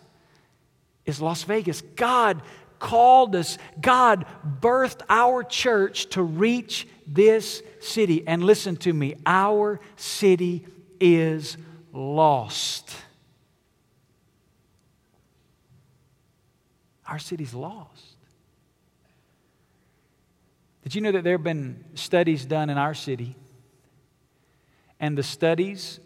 [1.07, 1.81] is Las Vegas.
[1.97, 2.43] God
[2.79, 4.27] called us, God
[4.61, 8.27] birthed our church to reach this city.
[8.27, 10.67] And listen to me, our city
[11.01, 11.57] is
[11.93, 12.91] lost.
[17.07, 18.12] Our city's lost.
[20.83, 23.37] Did you know that there have been studies done in our city?
[24.99, 26.01] And the studies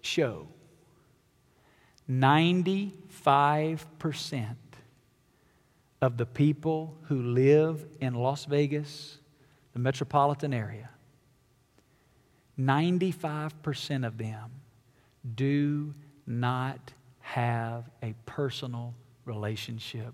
[0.00, 0.48] show
[2.10, 4.56] 95%
[6.00, 9.18] of the people who live in Las Vegas,
[9.72, 10.90] the metropolitan area,
[12.58, 14.50] 95% of them
[15.34, 15.94] do
[16.26, 20.12] not have a personal relationship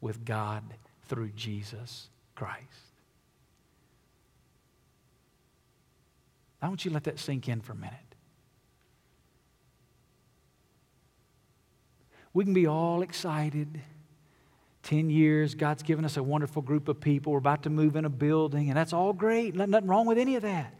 [0.00, 0.62] with God
[1.06, 2.85] through Jesus Christ.
[6.60, 7.94] I want you to let that sink in for a minute.
[12.32, 13.80] We can be all excited.
[14.82, 17.32] 10 years, God's given us a wonderful group of people.
[17.32, 19.54] We're about to move in a building, and that's all great.
[19.54, 20.72] Nothing wrong with any of that.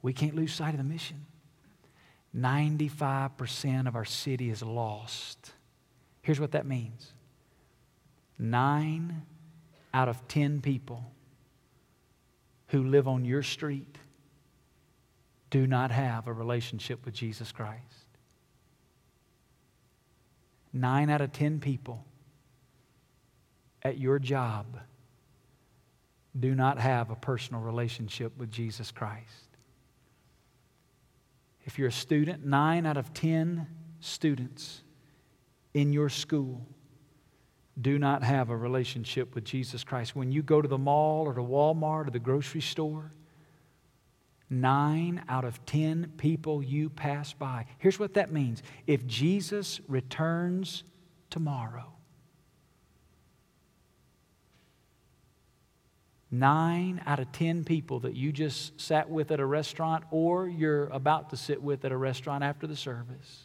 [0.00, 1.26] We can't lose sight of the mission.
[2.36, 5.52] 95% of our city is lost.
[6.22, 7.12] Here's what that means
[8.38, 9.22] nine
[9.92, 11.10] out of 10 people
[12.68, 13.98] who live on your street
[15.50, 18.06] do not have a relationship with Jesus Christ.
[20.72, 22.04] Nine out of ten people
[23.82, 24.80] at your job
[26.38, 29.48] do not have a personal relationship with Jesus Christ.
[31.64, 33.66] If you're a student, nine out of ten
[34.00, 34.82] students
[35.74, 36.66] in your school
[37.80, 40.16] do not have a relationship with Jesus Christ.
[40.16, 43.12] When you go to the mall or to Walmart or the grocery store,
[44.50, 47.66] Nine out of ten people you pass by.
[47.78, 50.84] Here's what that means if Jesus returns
[51.28, 51.92] tomorrow,
[56.30, 60.88] Nine out of ten people that you just sat with at a restaurant or you're
[60.88, 63.44] about to sit with at a restaurant after the service,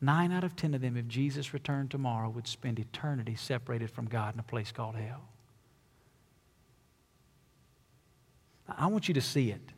[0.00, 4.06] nine out of ten of them, if Jesus returned tomorrow, would spend eternity separated from
[4.06, 5.28] God in a place called hell.
[8.68, 9.72] I want you to see it.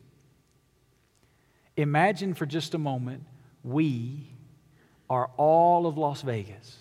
[1.77, 3.23] Imagine for just a moment
[3.63, 4.27] we
[5.09, 6.77] are all of Las Vegas.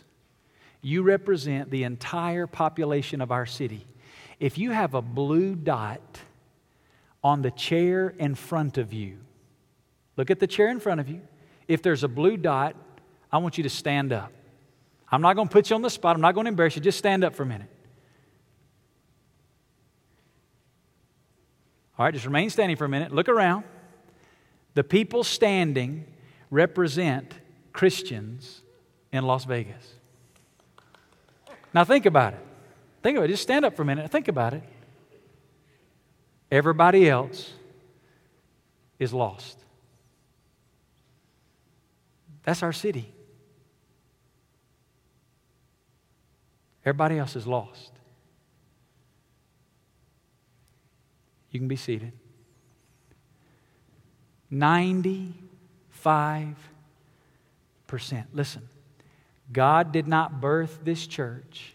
[0.81, 3.87] You represent the entire population of our city.
[4.41, 6.19] If you have a blue dot
[7.23, 9.19] on the chair in front of you,
[10.17, 11.21] look at the chair in front of you.
[11.69, 12.75] If there's a blue dot,
[13.31, 14.33] I want you to stand up.
[15.11, 16.83] I'm not going to put you on the spot, I'm not going to embarrass you.
[16.83, 17.69] Just stand up for a minute.
[21.99, 23.13] All right, just remain standing for a minute.
[23.13, 23.65] Look around.
[24.75, 26.07] The people standing
[26.51, 27.35] represent
[27.73, 28.63] Christians
[29.13, 29.95] in Las Vegas.
[31.75, 32.41] Now think about it.
[33.03, 33.33] Think about it.
[33.33, 34.11] Just stand up for a minute.
[34.11, 34.63] Think about it.
[36.51, 37.53] Everybody else
[38.99, 39.59] is lost.
[42.45, 43.13] That's our city.
[46.85, 47.93] Everybody else is lost.
[51.51, 52.13] You can be seated.
[54.53, 55.35] 95%.
[58.33, 58.69] Listen,
[59.53, 61.75] God did not birth this church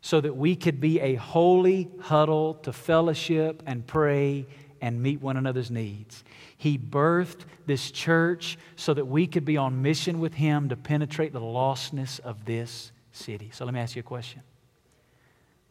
[0.00, 4.46] so that we could be a holy huddle to fellowship and pray
[4.80, 6.24] and meet one another's needs.
[6.58, 11.32] He birthed this church so that we could be on mission with Him to penetrate
[11.32, 13.50] the lostness of this city.
[13.52, 14.42] So let me ask you a question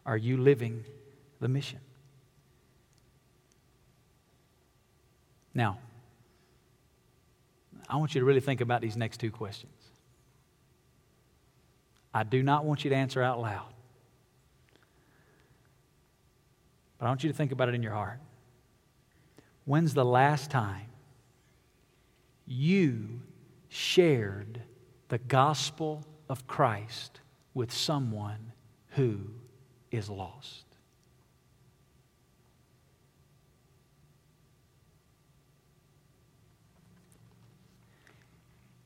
[0.06, 0.86] Are you living
[1.42, 1.80] the mission?
[5.54, 5.80] Now,
[7.91, 9.73] I want you to really think about these next two questions.
[12.13, 13.73] I do not want you to answer out loud,
[16.97, 18.19] but I want you to think about it in your heart.
[19.65, 20.88] When's the last time
[22.47, 23.21] you
[23.67, 24.62] shared
[25.10, 27.19] the gospel of Christ
[27.54, 28.54] with someone
[28.91, 29.19] who
[29.91, 30.63] is lost?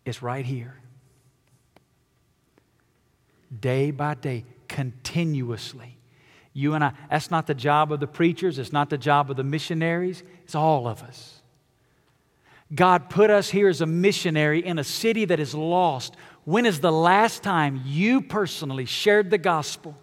[0.05, 0.75] It's right here.
[3.59, 5.97] Day by day, continuously.
[6.53, 9.35] You and I, that's not the job of the preachers, it's not the job of
[9.35, 11.41] the missionaries, it's all of us.
[12.73, 16.15] God put us here as a missionary in a city that is lost.
[16.45, 19.95] When is the last time you personally shared the gospel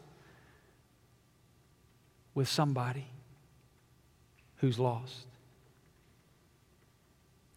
[2.34, 3.06] with somebody
[4.56, 5.26] who's lost?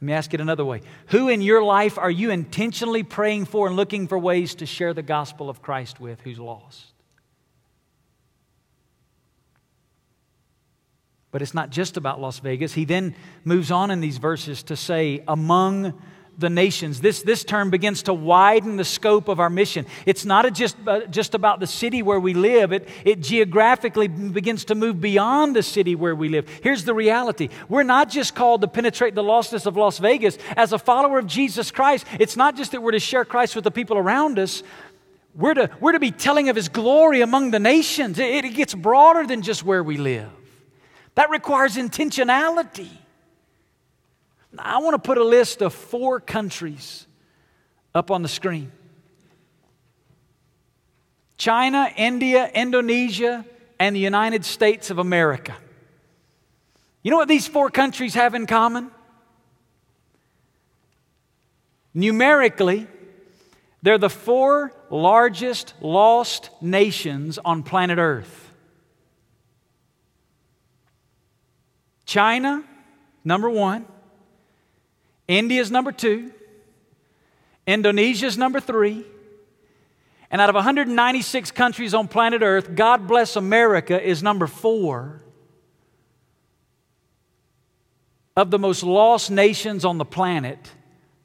[0.02, 0.82] Let me ask it another way.
[1.08, 4.94] Who in your life are you intentionally praying for and looking for ways to share
[4.94, 6.92] the gospel of Christ with who's lost?
[11.32, 12.74] But it's not just about Las Vegas.
[12.74, 16.00] He then moves on in these verses to say, among
[16.38, 17.02] the nations.
[17.02, 19.86] This, this term begins to widen the scope of our mission.
[20.06, 24.66] It's not just, uh, just about the city where we live, it, it geographically begins
[24.66, 26.48] to move beyond the city where we live.
[26.62, 30.38] Here's the reality we're not just called to penetrate the lostness of Las Vegas.
[30.56, 33.64] As a follower of Jesus Christ, it's not just that we're to share Christ with
[33.64, 34.64] the people around us.
[35.36, 38.20] We're to, we're to be telling of his glory among the nations.
[38.20, 40.30] It, it gets broader than just where we live.
[41.16, 42.90] That requires intentionality.
[44.60, 47.08] I want to put a list of four countries
[47.94, 48.72] up on the screen
[51.38, 53.46] China, India, Indonesia,
[53.80, 55.56] and the United States of America.
[57.04, 58.90] You know what these four countries have in common?
[61.94, 62.88] Numerically,
[63.82, 68.52] they're the four largest lost nations on planet Earth.
[72.06, 72.64] China,
[73.24, 73.86] number one.
[75.28, 76.32] India's number two,
[77.66, 79.06] Indonesia's number three,
[80.30, 85.22] and out of 196 countries on planet Earth, God bless America is number four
[88.36, 90.72] of the most lost nations on the planet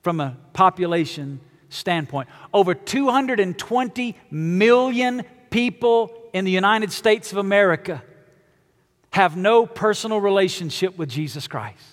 [0.03, 2.29] from a population standpoint.
[2.55, 8.03] Over 220 million people in the United States of America
[9.13, 11.90] have no personal relationship with Jesus Christ.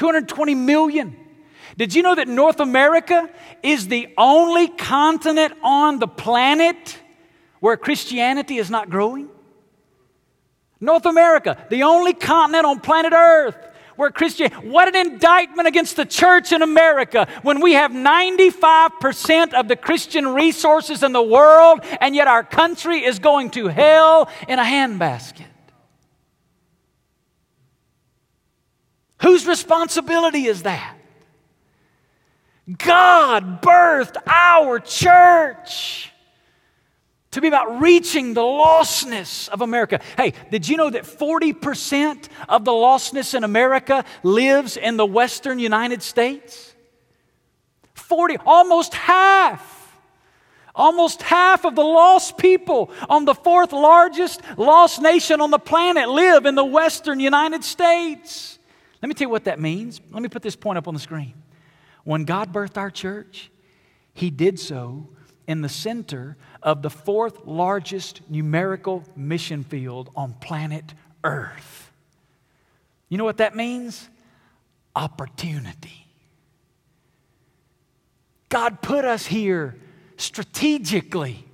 [0.00, 1.14] 220 million.
[1.76, 3.28] Did you know that North America
[3.62, 6.96] is the only continent on the planet
[7.60, 9.28] where Christianity is not growing?
[10.80, 13.58] North America, the only continent on planet Earth
[13.98, 14.50] We're Christian.
[14.72, 20.28] What an indictment against the church in America when we have 95% of the Christian
[20.28, 25.49] resources in the world, and yet our country is going to hell in a handbasket.
[29.22, 30.96] Whose responsibility is that?
[32.78, 36.12] God birthed our church
[37.32, 40.00] to be about reaching the lostness of America.
[40.16, 45.58] Hey, did you know that 40% of the lostness in America lives in the western
[45.58, 46.74] United States?
[47.94, 49.78] 40, almost half.
[50.74, 56.08] Almost half of the lost people on the fourth largest lost nation on the planet
[56.08, 58.59] live in the western United States.
[59.02, 60.00] Let me tell you what that means.
[60.10, 61.34] Let me put this point up on the screen.
[62.04, 63.50] When God birthed our church,
[64.12, 65.08] He did so
[65.46, 70.94] in the center of the fourth largest numerical mission field on planet
[71.24, 71.90] Earth.
[73.08, 74.08] You know what that means?
[74.94, 76.06] Opportunity.
[78.48, 79.76] God put us here
[80.16, 81.44] strategically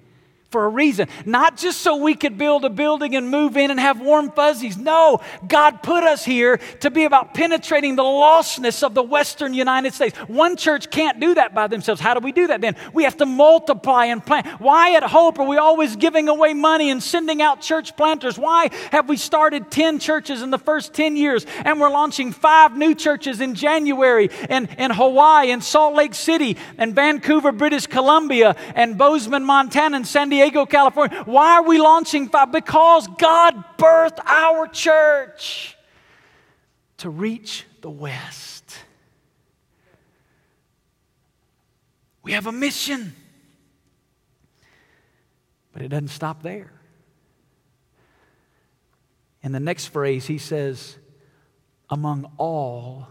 [0.50, 1.08] for a reason.
[1.24, 4.76] Not just so we could build a building and move in and have warm fuzzies.
[4.76, 9.92] No, God put us here to be about penetrating the lostness of the Western United
[9.92, 10.16] States.
[10.28, 12.00] One church can't do that by themselves.
[12.00, 12.76] How do we do that then?
[12.92, 14.46] We have to multiply and plant.
[14.60, 18.38] Why at Hope are we always giving away money and sending out church planters?
[18.38, 22.76] Why have we started 10 churches in the first 10 years and we're launching five
[22.76, 28.54] new churches in January in, in Hawaii and Salt Lake City and Vancouver, British Columbia
[28.74, 30.35] and Bozeman, Montana and San Diego?
[30.36, 31.22] Diego, California.
[31.24, 32.52] Why are we launching five?
[32.52, 35.76] Because God birthed our church
[36.98, 38.76] to reach the West.
[42.22, 43.14] We have a mission.
[45.72, 46.72] But it doesn't stop there.
[49.42, 50.96] In the next phrase, he says,
[51.88, 53.08] among all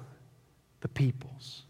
[0.82, 1.64] the peoples.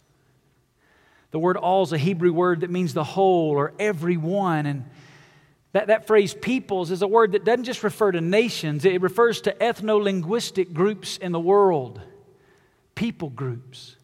[1.32, 4.66] The word all is a Hebrew word that means the whole or everyone.
[4.66, 4.86] And
[5.76, 9.42] that, that phrase peoples is a word that doesn't just refer to nations, it refers
[9.42, 12.00] to ethno linguistic groups in the world,
[12.96, 13.98] people groups.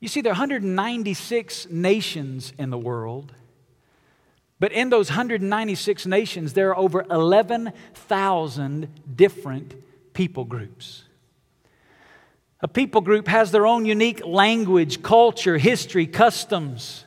[0.00, 3.34] You see, there are 196 nations in the world,
[4.58, 9.74] but in those 196 nations, there are over 11,000 different
[10.14, 11.04] people groups.
[12.62, 17.04] A people group has their own unique language, culture, history, customs.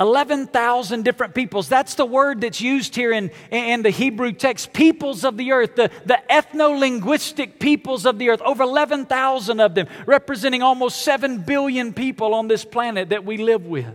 [0.00, 1.68] 11,000 different peoples.
[1.68, 4.72] That's the word that's used here in, in the Hebrew text.
[4.72, 8.40] Peoples of the earth, the, the ethno linguistic peoples of the earth.
[8.42, 13.66] Over 11,000 of them, representing almost 7 billion people on this planet that we live
[13.66, 13.86] with.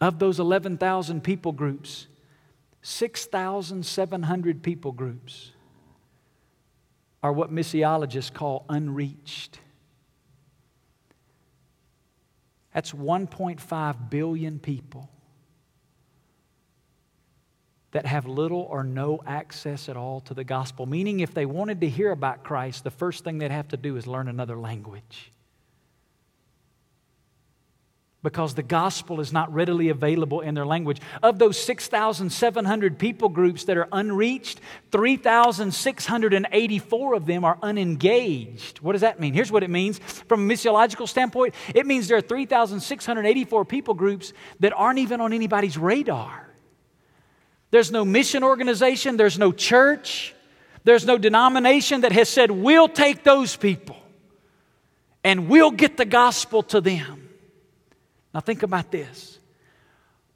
[0.00, 2.06] Of those 11,000 people groups,
[2.80, 5.50] 6,700 people groups
[7.22, 9.60] are what missiologists call unreached.
[12.72, 15.10] That's 1.5 billion people
[17.92, 20.86] that have little or no access at all to the gospel.
[20.86, 23.96] Meaning, if they wanted to hear about Christ, the first thing they'd have to do
[23.96, 25.32] is learn another language
[28.22, 31.00] because the gospel is not readily available in their language.
[31.22, 34.60] Of those 6,700 people groups that are unreached,
[34.92, 38.80] 3,684 of them are unengaged.
[38.80, 39.32] What does that mean?
[39.32, 44.34] Here's what it means from a missiological standpoint it means there are 3,684 people groups
[44.60, 46.46] that aren't even on anybody's radar.
[47.70, 50.34] There's no mission organization, there's no church,
[50.84, 53.96] there's no denomination that has said, we'll take those people
[55.22, 57.29] and we'll get the gospel to them.
[58.32, 59.38] Now, think about this.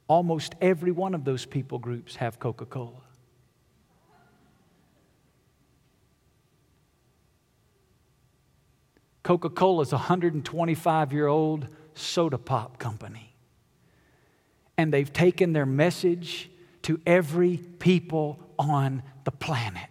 [0.07, 3.01] Almost every one of those people groups have Coca Cola.
[9.23, 13.33] Coca Cola is a 125 year old soda pop company.
[14.77, 16.49] And they've taken their message
[16.83, 19.89] to every people on the planet.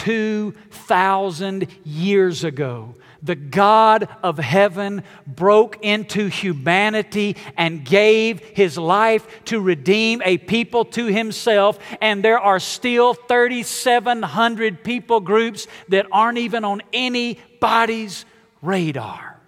[0.00, 9.60] 2,000 years ago, the God of heaven broke into humanity and gave his life to
[9.60, 11.78] redeem a people to himself.
[12.00, 18.24] And there are still 3,700 people groups that aren't even on anybody's
[18.62, 19.38] radar.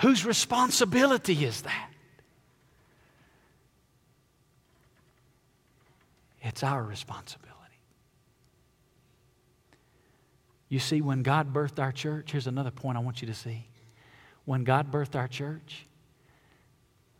[0.00, 1.89] Whose responsibility is that?
[6.40, 7.56] It's our responsibility.
[10.68, 13.66] You see, when God birthed our church, here's another point I want you to see.
[14.44, 15.86] When God birthed our church,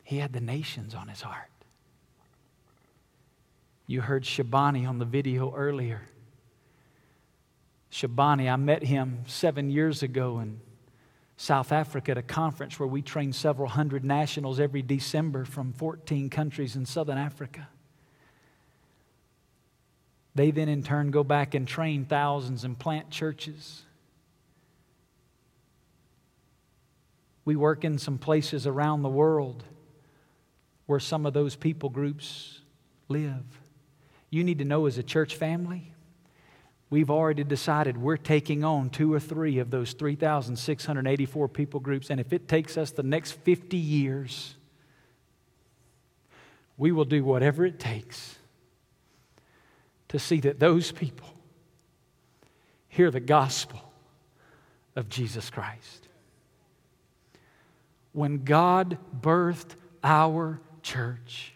[0.02, 1.50] He had the nations on His heart.
[3.86, 6.02] You heard Shabani on the video earlier.
[7.90, 10.60] Shabani, I met him seven years ago in
[11.36, 16.30] South Africa at a conference where we train several hundred nationals every December from 14
[16.30, 17.68] countries in Southern Africa.
[20.34, 23.82] They then, in turn, go back and train thousands and plant churches.
[27.44, 29.64] We work in some places around the world
[30.86, 32.60] where some of those people groups
[33.08, 33.42] live.
[34.28, 35.92] You need to know as a church family,
[36.90, 42.10] we've already decided we're taking on two or three of those 3,684 people groups.
[42.10, 44.54] And if it takes us the next 50 years,
[46.76, 48.36] we will do whatever it takes
[50.10, 51.28] to see that those people
[52.88, 53.80] hear the gospel
[54.96, 56.08] of Jesus Christ.
[58.12, 61.54] When God birthed our church,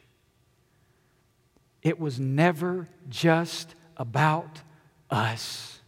[1.83, 4.63] it was never just about
[5.11, 5.81] us.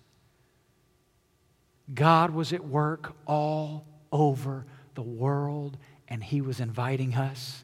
[1.95, 7.63] God was at work all over the world, and He was inviting us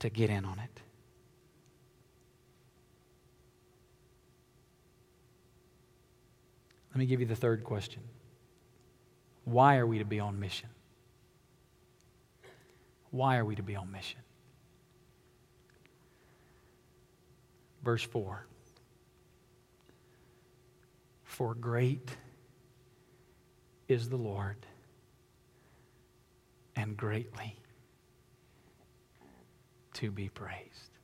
[0.00, 0.77] to get in on it.
[6.98, 8.02] Let me give you the third question
[9.44, 10.68] Why are we to be on mission?
[13.12, 14.18] Why are we to be on mission?
[17.84, 18.44] Verse 4
[21.22, 22.16] For great
[23.86, 24.66] is the Lord,
[26.74, 27.54] and greatly
[29.94, 30.98] to be praised.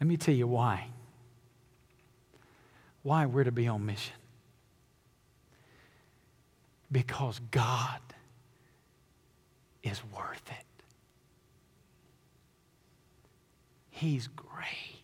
[0.00, 0.88] Let me tell you why
[3.08, 4.12] why we're to be on mission.
[6.92, 8.00] Because God
[9.82, 10.84] is worth it.
[13.88, 15.00] He's great.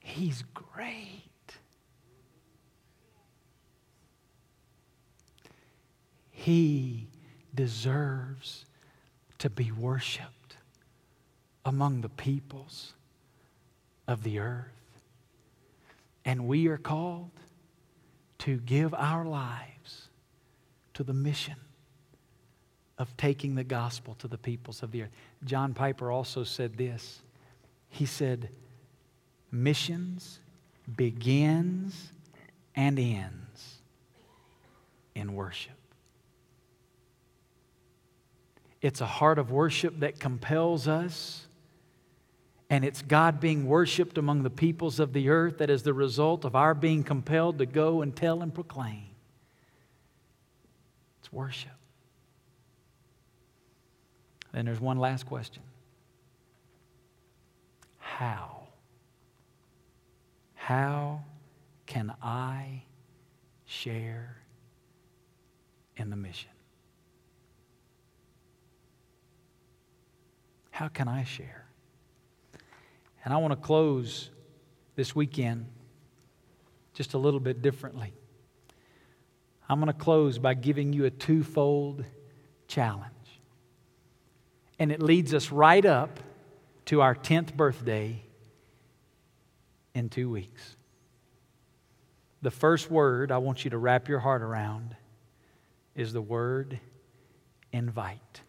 [0.00, 1.22] He's great.
[6.32, 7.06] He
[7.54, 8.64] deserves
[9.38, 10.37] to be worshiped
[11.68, 12.94] among the peoples
[14.08, 14.72] of the earth.
[16.24, 17.30] And we are called
[18.38, 20.08] to give our lives
[20.94, 21.56] to the mission
[22.96, 25.10] of taking the gospel to the peoples of the earth.
[25.44, 27.20] John Piper also said this.
[27.90, 28.48] He said,
[29.52, 30.40] Missions
[30.96, 32.12] begins
[32.74, 33.78] and ends
[35.14, 35.72] in worship.
[38.80, 41.47] It's a heart of worship that compels us
[42.70, 46.44] and it's God being worshiped among the peoples of the earth that is the result
[46.44, 49.06] of our being compelled to go and tell and proclaim.
[51.20, 51.70] It's worship.
[54.52, 55.62] Then there's one last question
[57.98, 58.66] How?
[60.54, 61.24] How
[61.86, 62.82] can I
[63.64, 64.36] share
[65.96, 66.50] in the mission?
[70.70, 71.67] How can I share?
[73.28, 74.30] And I want to close
[74.96, 75.66] this weekend
[76.94, 78.14] just a little bit differently.
[79.68, 82.06] I'm going to close by giving you a twofold
[82.68, 83.04] challenge.
[84.78, 86.20] And it leads us right up
[86.86, 88.22] to our 10th birthday
[89.94, 90.76] in two weeks.
[92.40, 94.96] The first word I want you to wrap your heart around
[95.94, 96.80] is the word
[97.74, 98.40] invite.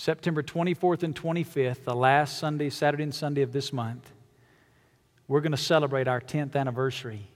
[0.00, 4.10] September 24th and 25th, the last Sunday, Saturday and Sunday of this month,
[5.28, 7.28] we're going to celebrate our 10th anniversary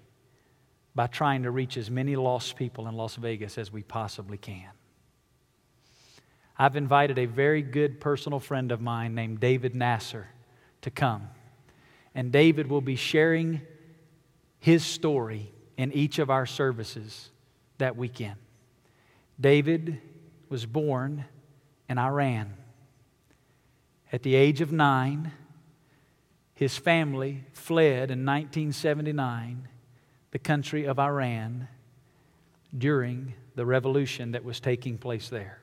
[0.95, 4.71] by trying to reach as many lost people in Las Vegas as we possibly can.
[6.59, 10.27] I've invited a very good personal friend of mine named David Nasser
[10.81, 11.29] to come.
[12.15, 13.61] And David will be sharing
[14.59, 17.29] his story in each of our services
[17.77, 18.37] that weekend.
[19.39, 20.01] David
[20.49, 21.27] was born
[21.89, 22.55] in Iran.
[24.13, 25.33] At the age of nine,
[26.55, 29.69] his family fled in 1979
[30.31, 31.69] the country of Iran
[32.77, 35.61] during the revolution that was taking place there.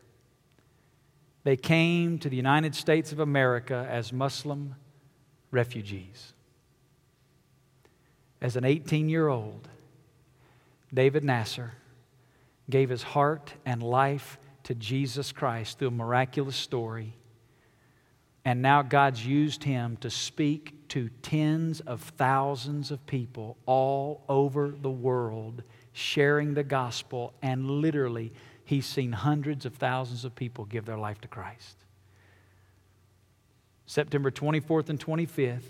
[1.43, 4.75] They came to the United States of America as Muslim
[5.49, 6.33] refugees.
[8.41, 9.67] As an 18 year old,
[10.93, 11.73] David Nasser
[12.69, 14.37] gave his heart and life
[14.71, 17.13] to Jesus Christ through a miraculous story.
[18.45, 24.69] And now God's used him to speak to tens of thousands of people all over
[24.71, 28.31] the world sharing the gospel, and literally,
[28.63, 31.75] he's seen hundreds of thousands of people give their life to Christ.
[33.85, 35.65] September 24th and 25th,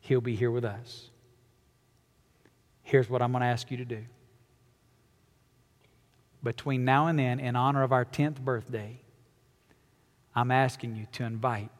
[0.00, 1.08] he'll be here with us.
[2.82, 4.04] Here's what I'm going to ask you to do.
[6.42, 9.00] Between now and then, in honor of our 10th birthday,
[10.34, 11.70] I'm asking you to invite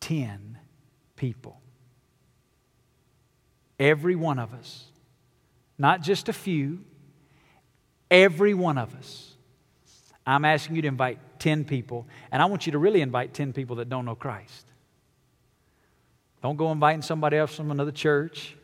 [0.00, 0.58] 10
[1.16, 1.60] people.
[3.78, 4.84] Every one of us,
[5.78, 6.84] not just a few,
[8.10, 9.34] every one of us.
[10.26, 13.52] I'm asking you to invite 10 people, and I want you to really invite 10
[13.52, 14.66] people that don't know Christ.
[16.42, 18.56] Don't go inviting somebody else from another church.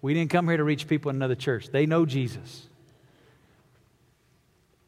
[0.00, 2.68] We didn't come here to reach people in another church, they know Jesus.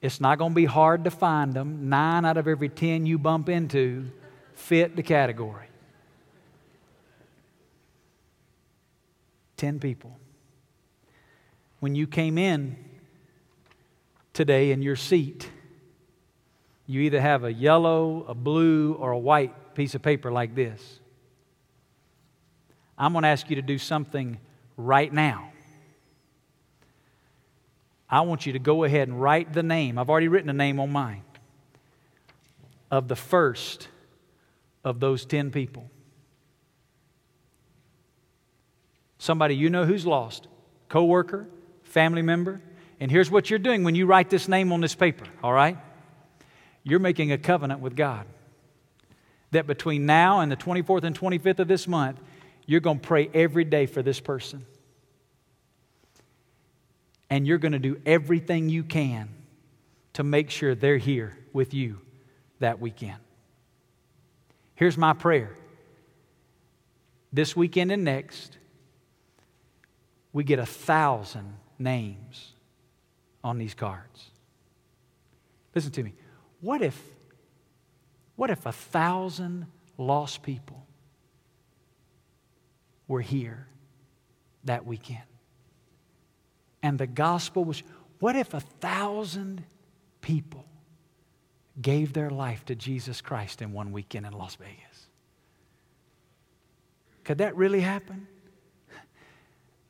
[0.00, 1.88] It's not going to be hard to find them.
[1.88, 4.10] Nine out of every 10 you bump into
[4.54, 5.66] fit the category.
[9.56, 10.16] 10 people.
[11.80, 12.76] When you came in
[14.32, 15.50] today in your seat,
[16.86, 21.00] you either have a yellow, a blue, or a white piece of paper like this.
[22.96, 24.38] I'm going to ask you to do something
[24.76, 25.52] right now.
[28.10, 29.98] I want you to go ahead and write the name.
[29.98, 31.22] I've already written a name on mine
[32.90, 33.88] of the first
[34.82, 35.90] of those 10 people.
[39.18, 40.46] Somebody you know who's lost,
[40.88, 41.48] coworker,
[41.82, 42.60] family member.
[43.00, 45.76] And here's what you're doing when you write this name on this paper, all right?
[46.82, 48.26] You're making a covenant with God
[49.50, 52.20] that between now and the 24th and 25th of this month,
[52.66, 54.64] you're going to pray every day for this person.
[57.30, 59.28] And you're going to do everything you can
[60.14, 62.00] to make sure they're here with you
[62.60, 63.18] that weekend.
[64.74, 65.56] Here's my prayer
[67.32, 68.56] this weekend and next,
[70.32, 72.52] we get a thousand names
[73.44, 74.30] on these cards.
[75.74, 76.14] Listen to me.
[76.60, 77.00] What if,
[78.36, 79.66] what if a thousand
[79.96, 80.84] lost people
[83.06, 83.66] were here
[84.64, 85.22] that weekend?
[86.82, 87.82] And the gospel was,
[88.20, 89.64] what if a thousand
[90.20, 90.64] people
[91.80, 95.06] gave their life to Jesus Christ in one weekend in Las Vegas?
[97.24, 98.26] Could that really happen?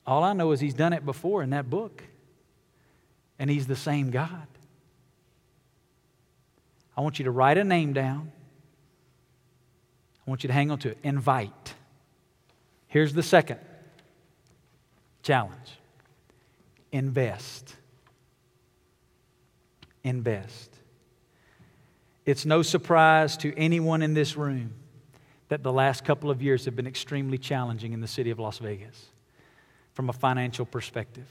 [0.07, 2.03] All I know is he's done it before in that book,
[3.39, 4.47] and he's the same God.
[6.97, 8.32] I want you to write a name down.
[10.26, 10.99] I want you to hang on to it.
[11.03, 11.74] Invite.
[12.89, 13.61] Here's the second
[15.22, 15.78] challenge
[16.93, 17.74] invest.
[20.05, 20.74] Invest.
[22.24, 24.74] It's no surprise to anyone in this room
[25.49, 28.59] that the last couple of years have been extremely challenging in the city of Las
[28.59, 29.07] Vegas
[29.95, 31.26] from a financial perspective.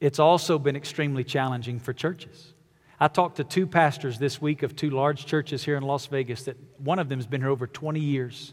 [0.00, 2.52] It's also been extremely challenging for churches.
[3.00, 6.44] I talked to two pastors this week of two large churches here in Las Vegas
[6.44, 8.52] that one of them has been here over 20 years.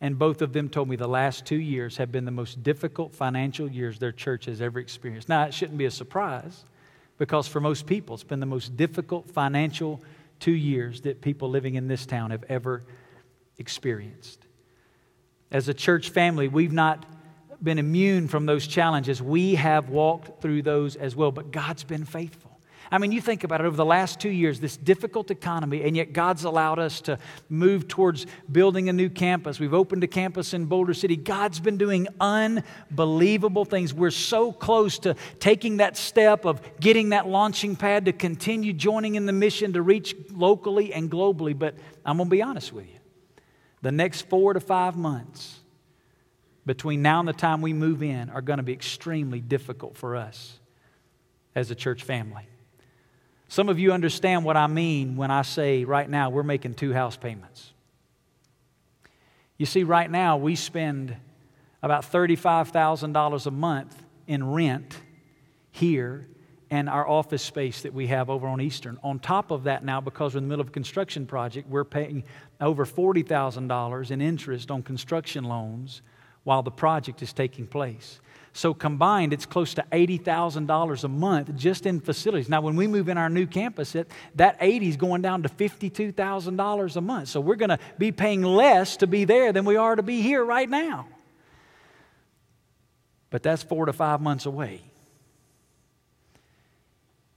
[0.00, 3.14] And both of them told me the last two years have been the most difficult
[3.14, 5.28] financial years their church has ever experienced.
[5.28, 6.64] Now, it shouldn't be a surprise
[7.18, 10.00] because for most people, it's been the most difficult financial
[10.38, 12.84] two years that people living in this town have ever
[13.58, 14.46] experienced.
[15.50, 17.04] As a church family, we've not
[17.60, 19.20] been immune from those challenges.
[19.20, 22.47] We have walked through those as well, but God's been faithful.
[22.90, 25.94] I mean, you think about it over the last two years, this difficult economy, and
[25.94, 27.18] yet God's allowed us to
[27.48, 29.60] move towards building a new campus.
[29.60, 31.16] We've opened a campus in Boulder City.
[31.16, 33.92] God's been doing unbelievable things.
[33.92, 39.16] We're so close to taking that step of getting that launching pad to continue joining
[39.16, 41.58] in the mission to reach locally and globally.
[41.58, 41.74] But
[42.06, 42.98] I'm going to be honest with you.
[43.82, 45.60] The next four to five months,
[46.64, 50.16] between now and the time we move in are going to be extremely difficult for
[50.16, 50.58] us
[51.54, 52.46] as a church family.
[53.48, 56.92] Some of you understand what I mean when I say right now we're making two
[56.92, 57.72] house payments.
[59.56, 61.16] You see, right now we spend
[61.82, 64.96] about $35,000 a month in rent
[65.72, 66.28] here
[66.70, 68.98] and our office space that we have over on Eastern.
[69.02, 71.84] On top of that, now, because we're in the middle of a construction project, we're
[71.84, 72.24] paying
[72.60, 76.02] over $40,000 in interest on construction loans
[76.44, 78.20] while the project is taking place.
[78.52, 82.48] So combined, it's close to $80,000 a month just in facilities.
[82.48, 85.48] Now, when we move in our new campus, it, that 80 is going down to
[85.48, 87.28] $52,000 a month.
[87.28, 90.22] So we're going to be paying less to be there than we are to be
[90.22, 91.06] here right now.
[93.30, 94.82] But that's four to five months away.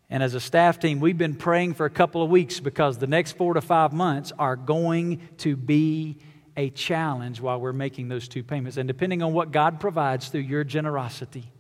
[0.10, 3.08] And as a staff team, we've been praying for a couple of weeks because the
[3.08, 6.18] next four to five months are going to be
[6.62, 8.78] a challenge while we're making those two payments.
[8.78, 11.52] And depending on what God provides through your generosity,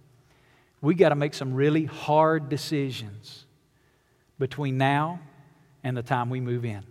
[0.80, 3.46] we got to make some really hard decisions
[4.38, 5.20] between now
[5.84, 6.84] and the time we move in.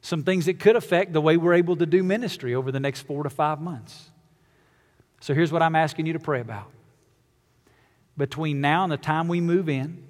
[0.00, 3.02] Some things that could affect the way we're able to do ministry over the next
[3.02, 4.10] four to five months.
[5.20, 6.72] So here's what I'm asking you to pray about.
[8.16, 10.02] Between now and the time we move in,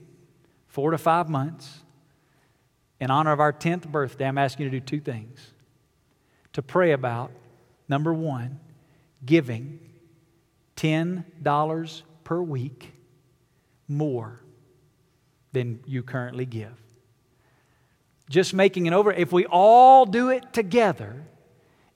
[0.67, 1.81] four to five months,
[3.01, 5.50] in honor of our 10th birthday, I'm asking you to do two things.
[6.55, 7.31] To pray about,
[7.89, 8.61] number one,
[9.25, 9.79] giving
[10.77, 12.93] $10 per week
[13.87, 14.41] more
[15.53, 16.73] than you currently give.
[18.29, 19.13] Just making it over.
[19.13, 21.25] If we all do it together,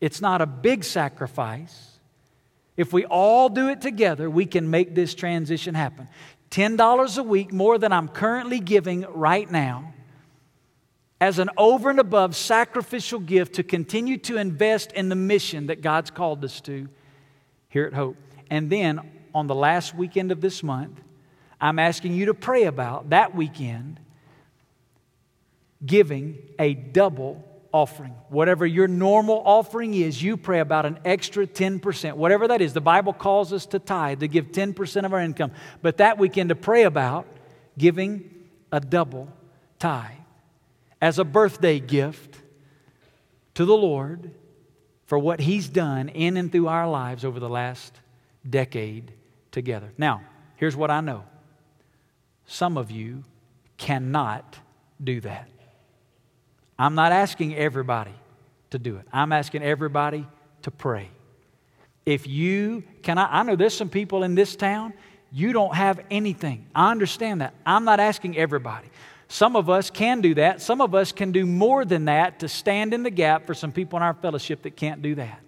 [0.00, 1.98] it's not a big sacrifice.
[2.76, 6.08] If we all do it together, we can make this transition happen.
[6.50, 9.93] $10 a week more than I'm currently giving right now
[11.24, 15.80] as an over and above sacrificial gift to continue to invest in the mission that
[15.80, 16.86] God's called us to
[17.70, 18.18] here at Hope.
[18.50, 19.00] And then
[19.34, 21.00] on the last weekend of this month,
[21.58, 24.00] I'm asking you to pray about that weekend
[25.86, 28.14] giving a double offering.
[28.28, 32.74] Whatever your normal offering is, you pray about an extra 10%, whatever that is.
[32.74, 35.52] The Bible calls us to tithe, to give 10% of our income.
[35.80, 37.26] But that weekend, to pray about
[37.78, 38.28] giving
[38.70, 39.32] a double
[39.78, 40.18] tithe
[41.04, 42.40] as a birthday gift
[43.52, 44.30] to the Lord
[45.04, 48.00] for what He's done in and through our lives over the last
[48.48, 49.12] decade
[49.50, 49.92] together.
[49.98, 50.22] Now,
[50.56, 51.24] here's what I know
[52.46, 53.22] some of you
[53.76, 54.56] cannot
[55.02, 55.46] do that.
[56.78, 58.14] I'm not asking everybody
[58.70, 60.26] to do it, I'm asking everybody
[60.62, 61.10] to pray.
[62.06, 64.94] If you can, I, I know there's some people in this town,
[65.30, 66.64] you don't have anything.
[66.74, 67.52] I understand that.
[67.66, 68.88] I'm not asking everybody.
[69.34, 70.62] Some of us can do that.
[70.62, 73.72] Some of us can do more than that to stand in the gap for some
[73.72, 75.40] people in our fellowship that can't do that.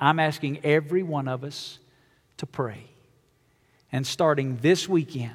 [0.00, 1.78] I'm asking every one of us
[2.38, 2.84] to pray.
[3.92, 5.34] And starting this weekend,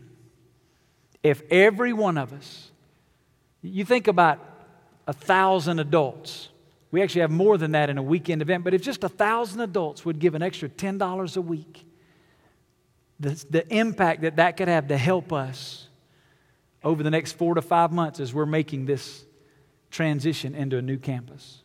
[1.22, 2.72] if every one of us,
[3.62, 4.39] you think about
[5.05, 6.49] a thousand adults,
[6.89, 9.62] we actually have more than that in a weekend event, but if just a thousand
[9.62, 11.86] adults would give an extra $10 a week,
[13.20, 15.89] the, the impact that that could have to help us
[16.84, 19.24] over the next four to five months as we're making this
[19.90, 21.62] transition into a new campus.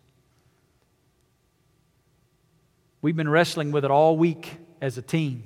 [3.00, 5.44] We've been wrestling with it all week as a team.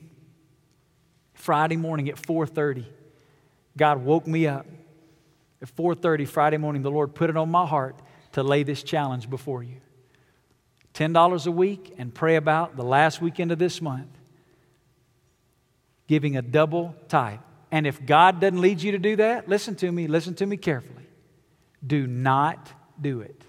[1.34, 2.86] Friday morning at 4:30,
[3.76, 4.66] God woke me up.
[5.62, 8.00] At 4:30 Friday morning, the Lord put it on my heart
[8.32, 9.76] to lay this challenge before you.
[10.94, 14.08] $10 a week and pray about the last weekend of this month
[16.08, 17.38] giving a double tithe.
[17.70, 20.56] And if God doesn't lead you to do that, listen to me, listen to me
[20.56, 21.06] carefully.
[21.86, 23.42] Do not do it.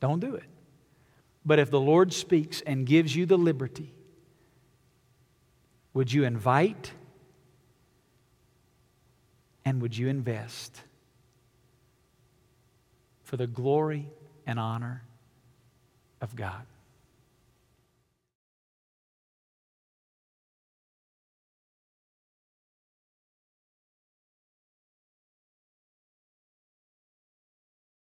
[0.00, 0.44] Don't do it.
[1.44, 3.92] But if the Lord speaks and gives you the liberty,
[5.94, 6.92] would you invite
[9.64, 10.80] and would you invest
[13.24, 14.08] for the glory
[14.46, 15.02] and honor
[16.20, 16.66] of God?